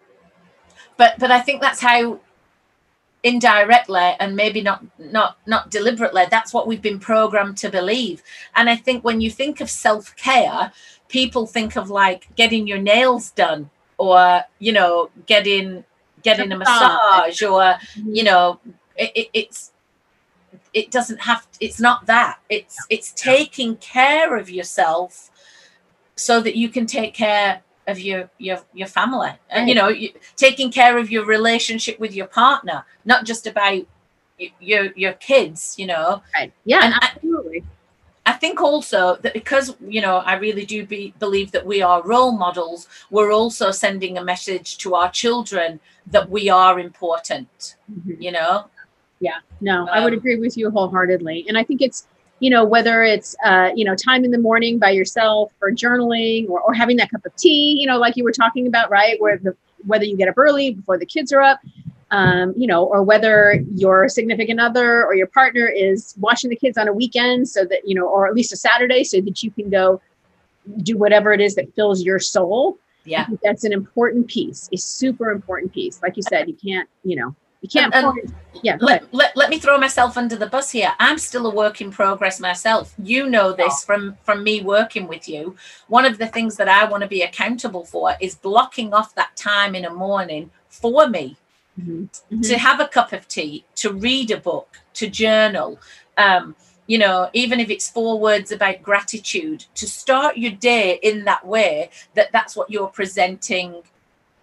but 0.96 1.18
but 1.18 1.30
i 1.30 1.40
think 1.40 1.60
that's 1.60 1.80
how 1.80 2.18
indirectly 3.22 4.14
and 4.20 4.36
maybe 4.36 4.62
not 4.62 4.84
not 4.98 5.36
not 5.46 5.70
deliberately 5.70 6.24
that's 6.30 6.54
what 6.54 6.66
we've 6.66 6.82
been 6.82 7.00
programmed 7.00 7.56
to 7.56 7.68
believe 7.68 8.22
and 8.54 8.70
i 8.70 8.76
think 8.76 9.02
when 9.02 9.20
you 9.20 9.30
think 9.30 9.60
of 9.60 9.68
self-care 9.68 10.72
people 11.08 11.46
think 11.46 11.76
of 11.76 11.90
like 11.90 12.28
getting 12.36 12.66
your 12.66 12.78
nails 12.78 13.30
done 13.32 13.68
or 13.98 14.42
you 14.58 14.72
know 14.72 15.10
getting 15.26 15.84
getting 16.22 16.52
a 16.52 16.56
massage. 16.56 17.42
or 17.42 17.60
mm-hmm. 17.60 18.14
you 18.14 18.24
know 18.24 18.60
it, 18.96 19.12
it, 19.14 19.28
it's 19.32 19.72
it 20.72 20.90
doesn't 20.90 21.20
have 21.20 21.46
it's 21.60 21.80
not 21.80 22.06
that. 22.06 22.38
It's 22.48 22.76
it's 22.90 23.12
taking 23.12 23.76
care 23.76 24.36
of 24.36 24.50
yourself 24.50 25.30
so 26.16 26.40
that 26.40 26.56
you 26.56 26.68
can 26.68 26.86
take 26.86 27.14
care 27.14 27.62
of 27.86 27.98
your 27.98 28.30
your 28.38 28.58
your 28.74 28.88
family. 28.88 29.30
And 29.50 29.68
you 29.68 29.74
know 29.74 29.88
you, 29.88 30.10
taking 30.36 30.70
care 30.70 30.98
of 30.98 31.10
your 31.10 31.24
relationship 31.24 31.98
with 31.98 32.14
your 32.14 32.26
partner 32.26 32.84
not 33.04 33.24
just 33.24 33.46
about 33.46 33.86
your 34.60 34.92
your 34.96 35.14
kids 35.14 35.74
you 35.78 35.86
know? 35.86 36.22
Right. 36.34 36.52
Yeah 36.64 36.84
and 36.84 36.94
think 38.36 38.60
also 38.60 39.16
that 39.16 39.32
because 39.32 39.76
you 39.80 40.00
know 40.00 40.18
I 40.18 40.34
really 40.34 40.64
do 40.64 40.86
be, 40.86 41.14
believe 41.18 41.52
that 41.52 41.66
we 41.66 41.82
are 41.82 42.02
role 42.02 42.32
models 42.32 42.88
we're 43.10 43.32
also 43.32 43.70
sending 43.70 44.16
a 44.16 44.24
message 44.24 44.78
to 44.78 44.94
our 44.94 45.10
children 45.10 45.80
that 46.06 46.30
we 46.30 46.48
are 46.48 46.78
important 46.78 47.76
mm-hmm. 47.90 48.22
you 48.22 48.32
know 48.32 48.66
yeah 49.20 49.38
no 49.60 49.82
um, 49.82 49.88
I 49.90 50.04
would 50.04 50.12
um, 50.12 50.18
agree 50.18 50.36
with 50.36 50.56
you 50.56 50.70
wholeheartedly 50.70 51.46
and 51.48 51.58
I 51.58 51.64
think 51.64 51.82
it's 51.82 52.06
you 52.38 52.50
know, 52.50 52.64
whether 52.64 53.02
it's, 53.02 53.34
uh, 53.44 53.70
you 53.74 53.84
know, 53.84 53.94
time 53.94 54.24
in 54.24 54.30
the 54.30 54.38
morning 54.38 54.78
by 54.78 54.90
yourself 54.90 55.52
or 55.62 55.70
journaling 55.70 56.48
or, 56.48 56.60
or 56.60 56.74
having 56.74 56.96
that 56.98 57.10
cup 57.10 57.24
of 57.24 57.34
tea, 57.36 57.76
you 57.80 57.86
know, 57.86 57.98
like 57.98 58.16
you 58.16 58.24
were 58.24 58.32
talking 58.32 58.66
about, 58.66 58.90
right? 58.90 59.20
Where 59.20 59.38
the, 59.38 59.56
whether 59.86 60.04
you 60.04 60.16
get 60.16 60.28
up 60.28 60.36
early 60.36 60.72
before 60.74 60.98
the 60.98 61.06
kids 61.06 61.32
are 61.32 61.40
up, 61.40 61.60
um, 62.10 62.54
you 62.56 62.66
know, 62.66 62.84
or 62.84 63.02
whether 63.02 63.60
your 63.74 64.08
significant 64.08 64.60
other 64.60 65.04
or 65.04 65.14
your 65.14 65.26
partner 65.26 65.66
is 65.66 66.14
watching 66.18 66.50
the 66.50 66.56
kids 66.56 66.78
on 66.78 66.88
a 66.88 66.92
weekend 66.92 67.48
so 67.48 67.64
that, 67.64 67.80
you 67.84 67.94
know, 67.94 68.06
or 68.06 68.26
at 68.26 68.34
least 68.34 68.52
a 68.52 68.56
Saturday 68.56 69.02
so 69.02 69.20
that 69.20 69.42
you 69.42 69.50
can 69.50 69.70
go 69.70 70.00
do 70.82 70.96
whatever 70.96 71.32
it 71.32 71.40
is 71.40 71.54
that 71.56 71.74
fills 71.74 72.02
your 72.02 72.18
soul. 72.18 72.78
Yeah. 73.04 73.26
That's 73.42 73.64
an 73.64 73.72
important 73.72 74.28
piece, 74.28 74.68
a 74.72 74.76
super 74.76 75.30
important 75.30 75.72
piece. 75.72 76.00
Like 76.02 76.16
you 76.16 76.22
said, 76.22 76.48
you 76.48 76.54
can't, 76.54 76.88
you 77.04 77.16
know, 77.16 77.34
you 77.60 77.68
can't. 77.68 77.94
And- 77.94 78.32
yeah. 78.62 78.76
Let, 78.80 79.12
let, 79.12 79.36
let 79.36 79.50
me 79.50 79.58
throw 79.58 79.76
myself 79.76 80.16
under 80.16 80.34
the 80.34 80.46
bus 80.46 80.70
here 80.70 80.92
i'm 80.98 81.18
still 81.18 81.46
a 81.46 81.54
work 81.54 81.82
in 81.82 81.90
progress 81.90 82.40
myself 82.40 82.94
you 83.02 83.28
know 83.28 83.52
this 83.52 83.84
from 83.84 84.16
from 84.22 84.42
me 84.42 84.62
working 84.62 85.06
with 85.06 85.28
you 85.28 85.54
one 85.88 86.06
of 86.06 86.16
the 86.16 86.26
things 86.26 86.56
that 86.56 86.66
i 86.66 86.84
want 86.84 87.02
to 87.02 87.08
be 87.08 87.20
accountable 87.20 87.84
for 87.84 88.14
is 88.18 88.34
blocking 88.34 88.94
off 88.94 89.14
that 89.14 89.36
time 89.36 89.74
in 89.74 89.84
a 89.84 89.92
morning 89.92 90.50
for 90.70 91.06
me 91.06 91.36
Mhm. 91.78 92.08
to 92.42 92.58
have 92.58 92.80
a 92.80 92.88
cup 92.88 93.12
of 93.12 93.28
tea 93.28 93.64
to 93.76 93.92
read 93.92 94.30
a 94.30 94.36
book 94.38 94.80
to 94.94 95.08
journal 95.08 95.78
um 96.16 96.56
you 96.86 96.96
know 96.96 97.28
even 97.34 97.60
if 97.60 97.68
it's 97.68 97.90
four 97.90 98.18
words 98.18 98.50
about 98.50 98.82
gratitude 98.82 99.66
to 99.74 99.86
start 99.86 100.38
your 100.38 100.52
day 100.52 100.98
in 101.02 101.24
that 101.24 101.46
way 101.46 101.90
that 102.14 102.32
that's 102.32 102.56
what 102.56 102.70
you're 102.70 102.88
presenting 102.88 103.82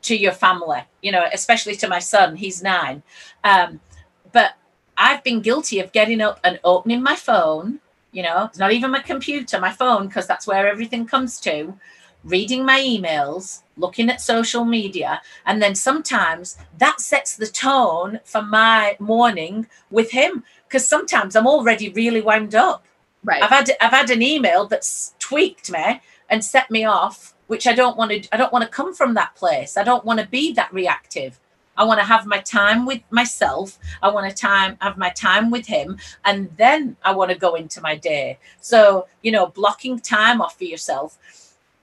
to 0.03 0.15
your 0.15 0.31
family 0.31 0.81
you 1.01 1.11
know 1.11 1.25
especially 1.33 1.75
to 1.75 1.87
my 1.87 1.99
son 1.99 2.35
he's 2.35 2.61
nine 2.61 3.01
um 3.43 3.79
but 4.31 4.55
I've 4.97 5.23
been 5.23 5.41
guilty 5.41 5.79
of 5.79 5.91
getting 5.91 6.21
up 6.21 6.39
and 6.43 6.59
opening 6.63 7.01
my 7.01 7.15
phone, 7.15 7.79
you 8.11 8.23
know, 8.23 8.45
it's 8.45 8.59
not 8.59 8.71
even 8.71 8.91
my 8.91 8.99
computer, 8.99 9.59
my 9.59 9.71
phone, 9.71 10.07
because 10.07 10.27
that's 10.27 10.45
where 10.45 10.67
everything 10.67 11.05
comes 11.05 11.39
to, 11.41 11.73
reading 12.23 12.65
my 12.65 12.79
emails, 12.79 13.61
looking 13.77 14.09
at 14.09 14.21
social 14.21 14.65
media. 14.65 15.21
And 15.45 15.61
then 15.61 15.75
sometimes 15.75 16.57
that 16.77 17.01
sets 17.01 17.35
the 17.35 17.47
tone 17.47 18.19
for 18.23 18.41
my 18.41 18.95
morning 18.99 19.67
with 19.91 20.11
him. 20.11 20.43
Because 20.67 20.87
sometimes 20.87 21.35
I'm 21.35 21.47
already 21.47 21.89
really 21.89 22.21
wound 22.21 22.55
up. 22.55 22.85
Right. 23.23 23.41
I've 23.41 23.49
had 23.49 23.71
I've 23.79 23.91
had 23.91 24.09
an 24.09 24.21
email 24.21 24.65
that's 24.67 25.13
tweaked 25.19 25.71
me 25.71 26.01
and 26.29 26.43
set 26.43 26.69
me 26.69 26.83
off, 26.83 27.33
which 27.47 27.67
I 27.67 27.73
don't 27.73 27.95
want 27.95 28.11
to 28.11 28.27
I 28.33 28.37
don't 28.37 28.51
want 28.51 28.63
to 28.63 28.69
come 28.69 28.93
from 28.93 29.13
that 29.13 29.35
place. 29.35 29.77
I 29.77 29.83
don't 29.83 30.03
want 30.03 30.19
to 30.19 30.27
be 30.27 30.53
that 30.53 30.73
reactive. 30.73 31.39
I 31.75 31.85
want 31.85 31.99
to 31.99 32.05
have 32.05 32.25
my 32.25 32.39
time 32.39 32.85
with 32.85 33.01
myself. 33.09 33.79
I 34.01 34.09
want 34.09 34.29
to 34.29 34.35
time 34.35 34.77
have 34.81 34.97
my 34.97 35.09
time 35.09 35.49
with 35.49 35.67
him, 35.67 35.97
and 36.25 36.51
then 36.57 36.97
I 37.03 37.13
want 37.15 37.31
to 37.31 37.37
go 37.37 37.55
into 37.55 37.81
my 37.81 37.95
day. 37.95 38.39
So 38.59 39.07
you 39.21 39.31
know, 39.31 39.47
blocking 39.47 39.99
time 39.99 40.41
off 40.41 40.57
for 40.57 40.65
yourself. 40.65 41.17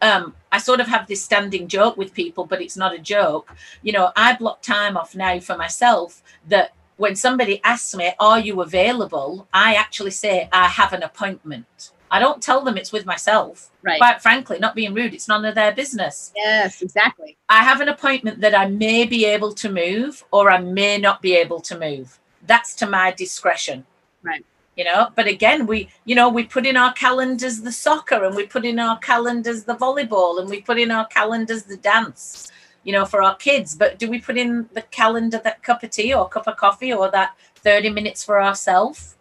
Um, 0.02 0.34
I 0.50 0.58
sort 0.58 0.80
of 0.80 0.88
have 0.88 1.06
this 1.06 1.22
standing 1.22 1.68
joke 1.68 1.96
with 1.96 2.14
people, 2.14 2.44
but 2.46 2.62
it's 2.62 2.76
not 2.76 2.94
a 2.94 2.98
joke. 2.98 3.54
You 3.82 3.92
know, 3.92 4.12
I 4.16 4.34
block 4.34 4.62
time 4.62 4.96
off 4.96 5.14
now 5.14 5.38
for 5.40 5.56
myself 5.56 6.22
that 6.48 6.72
when 6.96 7.16
somebody 7.16 7.60
asks 7.64 7.94
me, 7.94 8.12
Are 8.18 8.38
you 8.38 8.60
available? 8.62 9.46
I 9.52 9.74
actually 9.74 10.10
say, 10.10 10.48
I 10.52 10.68
have 10.68 10.92
an 10.92 11.02
appointment. 11.02 11.92
I 12.10 12.18
don't 12.18 12.42
tell 12.42 12.62
them 12.62 12.76
it's 12.76 12.92
with 12.92 13.06
myself. 13.06 13.70
Right. 13.82 13.98
Quite 13.98 14.20
frankly, 14.20 14.58
not 14.58 14.74
being 14.74 14.94
rude, 14.94 15.14
it's 15.14 15.28
none 15.28 15.44
of 15.44 15.54
their 15.54 15.72
business. 15.72 16.32
yes, 16.34 16.82
exactly. 16.82 17.36
I 17.48 17.62
have 17.62 17.80
an 17.80 17.88
appointment 17.88 18.40
that 18.40 18.54
I 18.54 18.66
may 18.66 19.06
be 19.06 19.24
able 19.24 19.52
to 19.54 19.70
move 19.70 20.24
or 20.30 20.50
I 20.50 20.58
may 20.58 20.98
not 20.98 21.22
be 21.22 21.36
able 21.36 21.60
to 21.60 21.78
move. 21.78 22.18
That's 22.46 22.74
to 22.76 22.86
my 22.86 23.12
discretion. 23.12 23.86
Right. 24.22 24.44
You 24.76 24.84
know, 24.84 25.08
but 25.14 25.26
again, 25.26 25.66
we, 25.66 25.88
you 26.04 26.14
know, 26.14 26.28
we 26.28 26.44
put 26.44 26.64
in 26.64 26.76
our 26.76 26.92
calendars 26.94 27.60
the 27.60 27.72
soccer 27.72 28.24
and 28.24 28.34
we 28.34 28.46
put 28.46 28.64
in 28.64 28.78
our 28.78 28.98
calendars 28.98 29.64
the 29.64 29.74
volleyball 29.74 30.40
and 30.40 30.48
we 30.48 30.62
put 30.62 30.78
in 30.78 30.90
our 30.90 31.06
calendars 31.06 31.64
the 31.64 31.76
dance, 31.76 32.50
you 32.84 32.92
know, 32.92 33.04
for 33.04 33.22
our 33.22 33.36
kids. 33.36 33.74
But 33.74 33.98
do 33.98 34.08
we 34.08 34.20
put 34.20 34.38
in 34.38 34.68
the 34.72 34.82
calendar 34.82 35.40
that 35.44 35.62
cup 35.62 35.82
of 35.82 35.90
tea 35.90 36.14
or 36.14 36.28
cup 36.28 36.46
of 36.46 36.56
coffee 36.56 36.92
or 36.94 37.10
that 37.10 37.36
30 37.56 37.90
minutes 37.90 38.24
for 38.24 38.40
ourselves? 38.40 39.16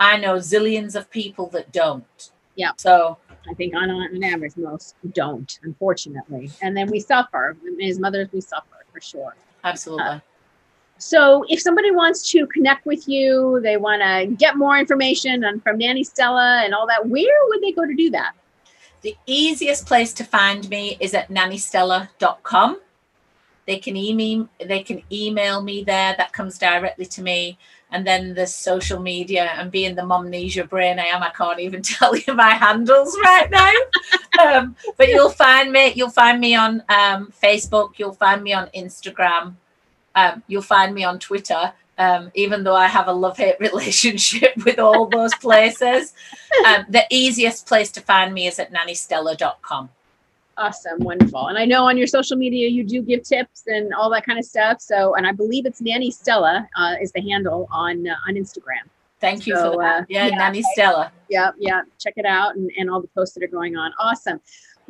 I 0.00 0.16
know 0.16 0.36
zillions 0.36 0.96
of 0.96 1.10
people 1.10 1.46
that 1.48 1.70
don't. 1.72 2.30
Yeah. 2.56 2.72
So 2.76 3.18
I 3.48 3.54
think 3.54 3.74
on, 3.74 3.90
on 3.90 4.24
average, 4.24 4.56
most 4.56 4.96
don't, 5.12 5.58
unfortunately. 5.62 6.50
And 6.62 6.76
then 6.76 6.90
we 6.90 7.00
suffer. 7.00 7.56
As 7.82 7.98
mothers, 7.98 8.28
we 8.32 8.40
suffer 8.40 8.84
for 8.92 9.00
sure. 9.00 9.36
absolutely. 9.62 10.22
So 11.00 11.46
if 11.48 11.60
somebody 11.60 11.90
wants 11.90 12.30
to 12.32 12.46
connect 12.48 12.84
with 12.84 13.08
you, 13.08 13.58
they 13.62 13.78
want 13.78 14.02
to 14.02 14.34
get 14.36 14.56
more 14.56 14.78
information 14.78 15.42
on 15.44 15.58
from 15.60 15.78
Nanny 15.78 16.04
Stella 16.04 16.60
and 16.62 16.74
all 16.74 16.86
that, 16.86 17.08
where 17.08 17.46
would 17.48 17.62
they 17.62 17.72
go 17.72 17.86
to 17.86 17.94
do 17.94 18.10
that? 18.10 18.32
The 19.00 19.16
easiest 19.24 19.86
place 19.86 20.12
to 20.14 20.24
find 20.24 20.68
me 20.68 20.98
is 21.00 21.14
at 21.14 21.30
nannystella.com. 21.30 22.80
They 23.66 23.78
can 23.78 23.96
email 23.96 24.48
they 24.62 24.82
can 24.82 25.02
email 25.10 25.62
me 25.62 25.84
there. 25.84 26.14
That 26.18 26.32
comes 26.32 26.58
directly 26.58 27.06
to 27.06 27.22
me. 27.22 27.56
And 27.92 28.06
then 28.06 28.34
the 28.34 28.46
social 28.46 29.00
media 29.00 29.52
and 29.56 29.70
being 29.70 29.94
the 29.94 30.02
momnesia 30.02 30.68
brain 30.68 30.98
I 30.98 31.06
am, 31.06 31.22
I 31.22 31.30
can't 31.30 31.60
even 31.60 31.80
tell 31.94 32.14
you 32.14 32.34
my 32.34 32.50
handles 32.50 33.16
right 33.24 33.50
now. 33.50 33.72
um, 34.44 34.76
but 34.98 35.08
you'll 35.08 35.30
find 35.30 35.72
me. 35.72 35.92
You'll 35.94 36.10
find 36.10 36.40
me 36.40 36.54
on 36.54 36.82
um, 36.90 37.32
Facebook. 37.42 37.92
You'll 37.96 38.12
find 38.12 38.42
me 38.42 38.52
on 38.52 38.68
Instagram. 38.76 39.54
Um, 40.14 40.42
you'll 40.48 40.62
find 40.62 40.94
me 40.94 41.04
on 41.04 41.18
Twitter. 41.18 41.72
Um, 41.98 42.30
even 42.34 42.64
though 42.64 42.74
I 42.76 42.86
have 42.86 43.08
a 43.08 43.12
love 43.12 43.36
hate 43.36 43.56
relationship 43.60 44.52
with 44.64 44.78
all 44.78 45.06
those 45.06 45.34
places, 45.34 46.14
um, 46.66 46.86
the 46.88 47.04
easiest 47.10 47.66
place 47.66 47.90
to 47.92 48.00
find 48.00 48.32
me 48.32 48.46
is 48.46 48.58
at 48.58 48.72
nannystella.com. 48.72 49.90
Awesome, 50.56 50.98
wonderful. 51.00 51.46
And 51.48 51.56
I 51.58 51.64
know 51.64 51.86
on 51.86 51.96
your 51.96 52.06
social 52.06 52.36
media 52.36 52.68
you 52.68 52.84
do 52.84 53.00
give 53.02 53.22
tips 53.22 53.64
and 53.66 53.94
all 53.94 54.10
that 54.10 54.26
kind 54.26 54.38
of 54.38 54.44
stuff. 54.44 54.80
So, 54.80 55.14
and 55.14 55.26
I 55.26 55.32
believe 55.32 55.64
it's 55.66 55.80
Nanny 55.80 56.10
Stella 56.10 56.68
uh, 56.76 56.96
is 57.00 57.12
the 57.12 57.20
handle 57.22 57.66
on 57.70 58.06
uh, 58.06 58.14
on 58.28 58.34
Instagram. 58.34 58.84
Thank 59.20 59.46
you 59.46 59.54
So, 59.54 59.72
for 59.74 59.82
that. 59.82 60.02
uh, 60.02 60.04
yeah, 60.08 60.26
yeah, 60.26 60.36
Nanny 60.36 60.62
Stella. 60.62 61.12
Yeah, 61.28 61.50
yeah. 61.58 61.82
Check 61.98 62.14
it 62.16 62.24
out 62.26 62.56
and, 62.56 62.70
and 62.78 62.90
all 62.90 63.00
the 63.02 63.08
posts 63.08 63.34
that 63.34 63.44
are 63.44 63.48
going 63.48 63.76
on. 63.76 63.92
Awesome. 63.98 64.40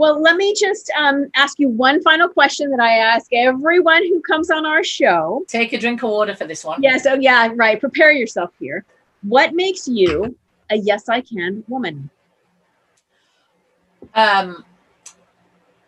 Well, 0.01 0.19
let 0.19 0.37
me 0.37 0.55
just 0.55 0.91
um, 0.99 1.27
ask 1.35 1.59
you 1.59 1.69
one 1.69 2.03
final 2.03 2.27
question 2.27 2.71
that 2.71 2.81
I 2.81 2.97
ask 2.97 3.31
everyone 3.35 4.03
who 4.05 4.23
comes 4.23 4.51
on 4.51 4.65
our 4.65 4.83
show. 4.83 5.45
Take 5.47 5.75
a 5.75 5.79
drink 5.79 6.03
of 6.03 6.09
water 6.09 6.35
for 6.35 6.47
this 6.47 6.65
one. 6.65 6.83
Yes. 6.83 7.05
Oh, 7.05 7.19
yeah. 7.21 7.51
Right. 7.55 7.79
Prepare 7.79 8.13
yourself 8.13 8.49
here. 8.59 8.87
What 9.25 9.53
makes 9.53 9.87
you 9.87 10.35
a 10.71 10.77
yes 10.77 11.11
I 11.11 11.21
can 11.21 11.65
woman? 11.69 12.09
Um, 14.15 14.65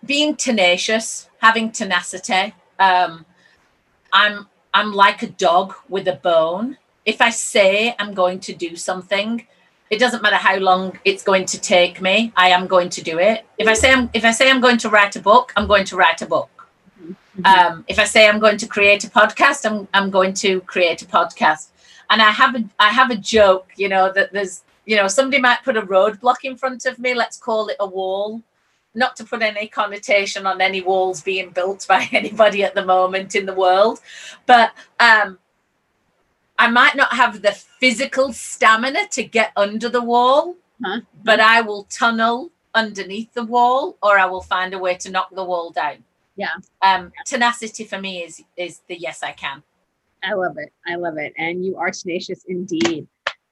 being 0.04 0.36
tenacious, 0.36 1.30
having 1.38 1.72
tenacity. 1.72 2.54
Um, 2.78 3.24
I'm 4.12 4.46
I'm 4.74 4.92
like 4.92 5.22
a 5.22 5.28
dog 5.28 5.72
with 5.88 6.06
a 6.06 6.16
bone. 6.16 6.76
If 7.06 7.22
I 7.22 7.30
say 7.30 7.96
I'm 7.98 8.12
going 8.12 8.40
to 8.40 8.52
do 8.52 8.76
something, 8.76 9.46
it 9.92 9.98
doesn't 9.98 10.22
matter 10.22 10.36
how 10.36 10.56
long 10.56 10.98
it's 11.04 11.22
going 11.22 11.44
to 11.44 11.60
take 11.60 12.00
me. 12.00 12.32
I 12.34 12.48
am 12.48 12.66
going 12.66 12.88
to 12.88 13.02
do 13.02 13.18
it. 13.18 13.44
If 13.58 13.68
I 13.68 13.74
say 13.74 13.92
I'm 13.92 14.08
if 14.14 14.24
I 14.24 14.32
say 14.32 14.50
I'm 14.50 14.62
going 14.62 14.78
to 14.78 14.88
write 14.88 15.16
a 15.16 15.20
book, 15.20 15.52
I'm 15.54 15.66
going 15.66 15.84
to 15.84 15.96
write 15.96 16.22
a 16.22 16.26
book. 16.26 16.48
Um, 17.44 17.84
if 17.88 17.98
I 17.98 18.04
say 18.04 18.26
I'm 18.26 18.38
going 18.38 18.56
to 18.56 18.66
create 18.66 19.04
a 19.04 19.10
podcast, 19.10 19.70
I'm 19.70 19.86
I'm 19.92 20.08
going 20.08 20.32
to 20.44 20.62
create 20.62 21.02
a 21.02 21.04
podcast. 21.04 21.68
And 22.08 22.22
I 22.22 22.30
have 22.30 22.54
a 22.54 22.64
I 22.78 22.88
have 22.88 23.10
a 23.10 23.16
joke, 23.16 23.68
you 23.76 23.90
know, 23.90 24.10
that 24.14 24.32
there's 24.32 24.62
you 24.86 24.96
know 24.96 25.08
somebody 25.08 25.42
might 25.42 25.62
put 25.62 25.76
a 25.76 25.82
roadblock 25.82 26.42
in 26.44 26.56
front 26.56 26.86
of 26.86 26.98
me. 26.98 27.12
Let's 27.12 27.36
call 27.36 27.68
it 27.68 27.76
a 27.78 27.86
wall. 27.86 28.40
Not 28.94 29.14
to 29.16 29.24
put 29.24 29.42
any 29.42 29.68
connotation 29.68 30.46
on 30.46 30.62
any 30.62 30.80
walls 30.80 31.20
being 31.20 31.50
built 31.50 31.84
by 31.86 32.08
anybody 32.12 32.64
at 32.64 32.74
the 32.74 32.84
moment 32.86 33.34
in 33.34 33.44
the 33.44 33.54
world, 33.54 34.00
but 34.46 34.72
um, 35.00 35.38
I 36.62 36.68
might 36.70 36.94
not 36.94 37.12
have 37.14 37.42
the 37.42 37.50
physical 37.80 38.32
stamina 38.32 39.08
to 39.10 39.24
get 39.24 39.50
under 39.56 39.88
the 39.88 40.00
wall, 40.00 40.54
Huh? 40.84 41.00
but 41.24 41.40
I 41.40 41.60
will 41.60 41.84
tunnel 41.90 42.52
underneath 42.72 43.34
the 43.34 43.42
wall, 43.44 43.96
or 44.00 44.16
I 44.16 44.26
will 44.26 44.42
find 44.42 44.72
a 44.72 44.78
way 44.78 44.94
to 44.98 45.10
knock 45.10 45.30
the 45.34 45.42
wall 45.42 45.70
down. 45.72 46.04
Yeah. 46.36 46.54
Um, 46.80 47.10
tenacity 47.26 47.84
for 47.84 48.00
me 48.00 48.22
is 48.22 48.44
is 48.56 48.80
the 48.88 48.96
yes 48.96 49.24
I 49.24 49.32
can. 49.32 49.64
I 50.22 50.34
love 50.34 50.56
it. 50.56 50.72
I 50.86 50.94
love 50.94 51.18
it. 51.18 51.32
And 51.36 51.64
you 51.64 51.76
are 51.78 51.90
tenacious 51.90 52.44
indeed. 52.46 53.08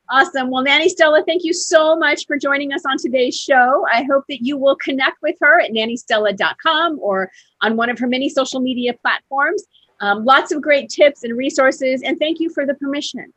Awesome. 0.09 0.51
Well, 0.51 0.62
Nanny 0.62 0.88
Stella, 0.88 1.23
thank 1.27 1.42
you 1.44 1.53
so 1.53 1.96
much 1.96 2.27
for 2.27 2.37
joining 2.37 2.73
us 2.73 2.83
on 2.85 2.96
today's 2.96 3.37
show. 3.37 3.87
I 3.92 4.05
hope 4.05 4.25
that 4.29 4.44
you 4.44 4.57
will 4.57 4.77
connect 4.77 5.18
with 5.23 5.37
her 5.40 5.61
at 5.61 5.73
nannystella.com 5.73 6.99
or 7.01 7.31
on 7.61 7.77
one 7.77 7.90
of 7.90 7.99
her 7.99 8.09
many 8.09 8.29
social 8.29 8.61
media 8.61 8.93
platforms. 8.95 9.64
Um, 10.01 10.24
lots 10.24 10.53
of 10.53 10.62
great 10.62 10.88
tips 10.88 11.24
and 11.24 11.36
resources. 11.36 12.03
And 12.03 12.18
thank 12.18 12.40
you 12.40 12.51
for 12.51 12.66
the 12.66 12.74
permission 12.74 13.32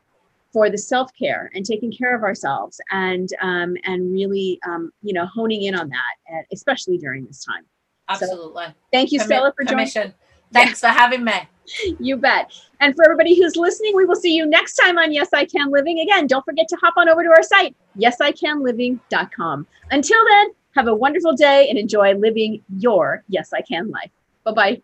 for 0.54 0.70
the 0.70 0.78
self-care 0.78 1.50
and 1.54 1.66
taking 1.66 1.90
care 1.90 2.14
of 2.14 2.22
ourselves 2.22 2.80
and 2.92 3.28
um, 3.42 3.76
and 3.82 4.12
really 4.12 4.60
um, 4.66 4.92
you 5.02 5.12
know 5.12 5.26
honing 5.26 5.62
in 5.62 5.74
on 5.74 5.88
that, 5.88 6.32
uh, 6.32 6.42
especially 6.52 6.96
during 6.96 7.26
this 7.26 7.44
time. 7.44 7.64
Absolutely. 8.08 8.66
Thank 8.92 9.12
you, 9.12 9.18
Permi- 9.20 9.24
Stella, 9.24 9.52
for 9.56 9.64
joining. 9.64 9.78
permission. 9.78 10.14
Thanks 10.52 10.80
for 10.80 10.88
having 10.88 11.24
me. 11.24 11.32
You 11.98 12.18
bet. 12.18 12.52
And 12.80 12.94
for 12.94 13.06
everybody 13.06 13.34
who's 13.34 13.56
listening, 13.56 13.96
we 13.96 14.04
will 14.04 14.16
see 14.16 14.36
you 14.36 14.44
next 14.44 14.74
time 14.74 14.98
on 14.98 15.12
Yes 15.12 15.30
I 15.32 15.46
Can 15.46 15.70
Living. 15.70 15.98
Again, 16.00 16.26
don't 16.26 16.44
forget 16.44 16.68
to 16.68 16.76
hop 16.76 16.92
on 16.98 17.08
over 17.08 17.22
to 17.22 17.30
our 17.30 17.42
site, 17.42 17.74
yesicanliving.com. 17.98 19.66
Until 19.90 20.26
then, 20.28 20.46
have 20.74 20.88
a 20.88 20.94
wonderful 20.94 21.32
day 21.32 21.70
and 21.70 21.78
enjoy 21.78 22.12
living 22.16 22.62
your 22.76 23.24
Yes 23.28 23.54
I 23.54 23.62
Can 23.62 23.90
life. 23.90 24.10
Bye 24.44 24.52
bye. 24.52 24.82